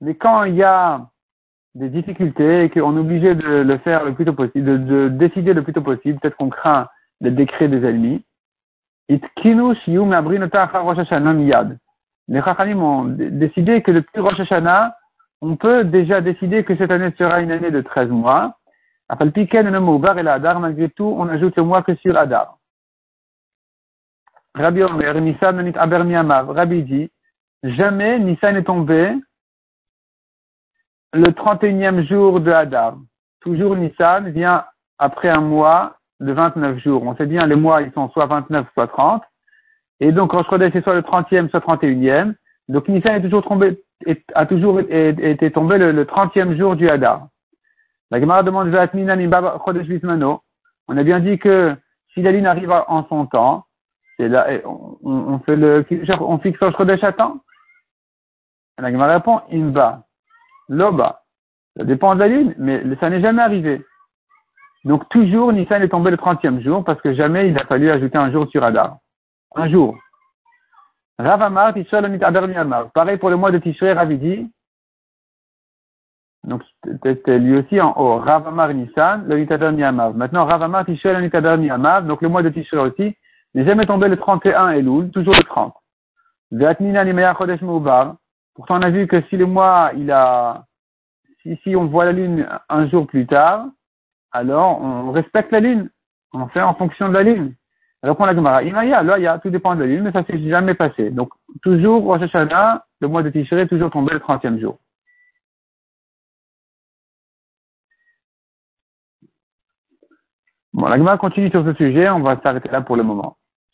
mais 0.00 0.14
quand 0.14 0.44
il 0.44 0.54
y 0.54 0.62
a 0.62 1.08
des 1.74 1.88
difficultés 1.88 2.64
et 2.64 2.70
qu'on 2.70 2.96
est 2.96 3.00
obligé 3.00 3.34
de 3.34 3.62
le 3.62 3.78
faire 3.78 4.04
le 4.04 4.14
plus 4.14 4.24
tôt 4.24 4.32
possible, 4.32 4.64
de, 4.64 4.76
de 4.76 5.08
décider 5.08 5.54
le 5.54 5.62
plus 5.62 5.72
tôt 5.72 5.82
possible, 5.82 6.18
peut-être 6.20 6.36
qu'on 6.36 6.50
craint 6.50 6.88
le 7.20 7.30
décret 7.30 7.68
des 7.68 7.86
ennemis. 7.86 8.24
Les 9.08 9.20
Chachamim 12.42 12.82
ont 12.82 13.04
décidé 13.04 13.82
que 13.82 13.92
depuis 13.92 14.20
Rosh 14.20 14.40
Hashanah, 14.40 14.96
on 15.40 15.56
peut 15.56 15.84
déjà 15.84 16.20
décider 16.20 16.64
que 16.64 16.76
cette 16.76 16.90
année 16.90 17.12
sera 17.16 17.40
une 17.40 17.52
année 17.52 17.70
de 17.70 17.80
13 17.82 18.08
mois. 18.08 18.58
Après 19.08 19.30
Piken, 19.30 19.66
et 19.68 20.22
l'Adar, 20.22 20.58
malgré 20.58 20.88
tout, 20.90 21.14
on 21.16 21.28
ajoute 21.28 21.54
le 21.56 21.62
mois 21.62 21.82
que 21.82 21.94
sur 21.96 22.16
Adar. 22.16 22.58
Rabbi 24.54 24.82
Omer, 24.82 25.20
Nissan 25.20 25.62
nit 25.62 25.76
aber 25.76 26.02
Rabbi 26.54 26.82
dit, 26.82 27.10
jamais 27.62 28.18
Nissan 28.18 28.54
n'est 28.54 28.64
tombé 28.64 29.14
le 31.12 31.30
31e 31.30 32.04
jour 32.08 32.40
de 32.40 32.50
Adar. 32.50 32.96
Toujours 33.40 33.76
Nissan 33.76 34.30
vient 34.30 34.64
après 34.98 35.28
un 35.28 35.42
mois 35.42 35.95
de 36.20 36.32
29 36.32 36.78
jours. 36.78 37.02
On 37.02 37.14
sait 37.16 37.26
bien, 37.26 37.46
les 37.46 37.56
mois, 37.56 37.82
ils 37.82 37.92
sont 37.92 38.08
soit 38.10 38.26
29, 38.26 38.66
soit 38.74 38.86
30. 38.88 39.22
Et 40.00 40.12
donc, 40.12 40.32
Rosh 40.32 40.46
Chodesh, 40.48 40.72
c'est 40.72 40.82
soit 40.82 40.94
le 40.94 41.02
30e, 41.02 41.48
soit 41.50 41.60
31e. 41.60 42.34
Donc, 42.68 42.88
Nissan 42.88 43.16
est 43.16 43.22
toujours 43.22 43.44
tombé, 43.44 43.82
a 44.34 44.46
toujours 44.46 44.80
été 44.80 45.50
tombé 45.50 45.78
le, 45.78 46.04
30e 46.04 46.56
jour 46.56 46.76
du 46.76 46.88
Hadar. 46.88 47.28
La 48.10 48.20
Gemara 48.20 48.42
demande, 48.42 48.68
on 50.88 50.96
a 50.96 51.02
bien 51.02 51.20
dit 51.20 51.38
que 51.38 51.74
si 52.14 52.22
la 52.22 52.32
lune 52.32 52.46
arrive 52.46 52.70
en 52.70 53.06
son 53.08 53.26
temps, 53.26 53.64
c'est 54.16 54.28
là, 54.28 54.46
on, 54.64 55.38
fait 55.40 55.56
le, 55.56 55.84
on 56.20 56.38
fixe 56.38 56.58
Rosh 56.60 56.76
Chodesh 56.76 57.04
à 57.04 57.12
temps. 57.12 57.40
La 58.78 58.90
Gemara 58.90 59.14
répond, 59.14 59.40
Imba, 59.52 60.04
Loba. 60.68 61.22
Ça 61.76 61.84
dépend 61.84 62.14
de 62.14 62.20
la 62.20 62.28
lune, 62.28 62.54
mais 62.58 62.82
ça 63.00 63.10
n'est 63.10 63.20
jamais 63.20 63.42
arrivé. 63.42 63.82
Donc 64.86 65.08
toujours 65.08 65.52
Nissan 65.52 65.82
est 65.82 65.88
tombé 65.88 66.12
le 66.12 66.16
30e 66.16 66.62
jour 66.62 66.84
parce 66.84 67.00
que 67.00 67.12
jamais 67.12 67.48
il 67.48 67.60
a 67.60 67.66
fallu 67.66 67.90
ajouter 67.90 68.18
un 68.18 68.30
jour 68.30 68.48
sur 68.48 68.62
Adar. 68.62 68.98
Un 69.56 69.68
jour. 69.68 69.98
Ravamar, 71.18 71.74
Amar. 72.56 72.92
Pareil 72.92 73.18
pour 73.18 73.30
le 73.30 73.36
mois 73.36 73.50
de 73.50 73.58
Tishrei, 73.58 73.92
Ravidi. 73.92 74.48
Donc 76.44 76.62
c'était 77.02 77.40
lui 77.40 77.56
aussi 77.56 77.80
en 77.80 77.94
haut. 77.96 78.18
Ravamar 78.18 78.72
Nissan, 78.74 79.26
le 79.26 79.38
Nitadar 79.38 79.70
Amav. 79.70 80.16
Maintenant 80.16 80.44
Ravamar 80.44 80.84
Tishrei, 80.84 81.14
le 81.14 81.22
Nitadar. 81.22 82.04
Donc 82.04 82.22
le 82.22 82.28
mois 82.28 82.44
de 82.44 82.50
Tishrei 82.50 82.78
aussi 82.78 83.16
n'est 83.54 83.64
jamais 83.64 83.86
tombé 83.86 84.06
le 84.06 84.16
31 84.16 84.70
Elul, 84.70 85.10
toujours 85.10 85.34
le 85.34 85.42
30. 85.42 85.74
Pourtant 88.54 88.78
on 88.78 88.82
a 88.82 88.90
vu 88.90 89.08
que 89.08 89.20
si 89.22 89.36
le 89.36 89.46
mois 89.46 89.90
il 89.96 90.12
a 90.12 90.64
si 91.64 91.74
on 91.74 91.86
voit 91.86 92.04
la 92.04 92.12
lune 92.12 92.48
un 92.68 92.88
jour 92.88 93.04
plus 93.08 93.26
tard, 93.26 93.66
alors 94.32 94.80
on 94.80 95.12
respecte 95.12 95.52
la 95.52 95.60
lune. 95.60 95.90
On 96.32 96.48
fait 96.48 96.62
en 96.62 96.74
fonction 96.74 97.08
de 97.08 97.14
la 97.14 97.22
lune. 97.22 97.54
Alors 98.02 98.16
pour 98.16 98.26
la 98.26 98.34
Gemara, 98.34 98.62
Imaya, 98.62 99.02
y 99.18 99.26
a, 99.26 99.38
tout 99.38 99.50
dépend 99.50 99.74
de 99.74 99.80
la 99.80 99.86
lune, 99.86 100.02
mais 100.04 100.12
ça 100.12 100.24
s'est 100.24 100.38
jamais 100.48 100.74
passé. 100.74 101.10
Donc, 101.10 101.30
toujours, 101.62 102.04
Rosh 102.04 102.20
le 103.00 103.08
mois 103.08 103.22
de 103.22 103.30
Tishrei, 103.30 103.66
toujours 103.66 103.90
tombé 103.90 104.12
le 104.12 104.20
30e 104.20 104.60
jour. 104.60 104.78
Bon, 110.72 110.86
la 110.88 110.98
Gemara 110.98 111.16
continue 111.18 111.50
sur 111.50 111.64
ce 111.64 111.72
sujet, 111.74 112.08
on 112.10 112.20
va 112.20 112.40
s'arrêter 112.42 112.68
là 112.68 112.82
pour 112.82 112.96
le 112.96 113.02
moment. 113.02 113.36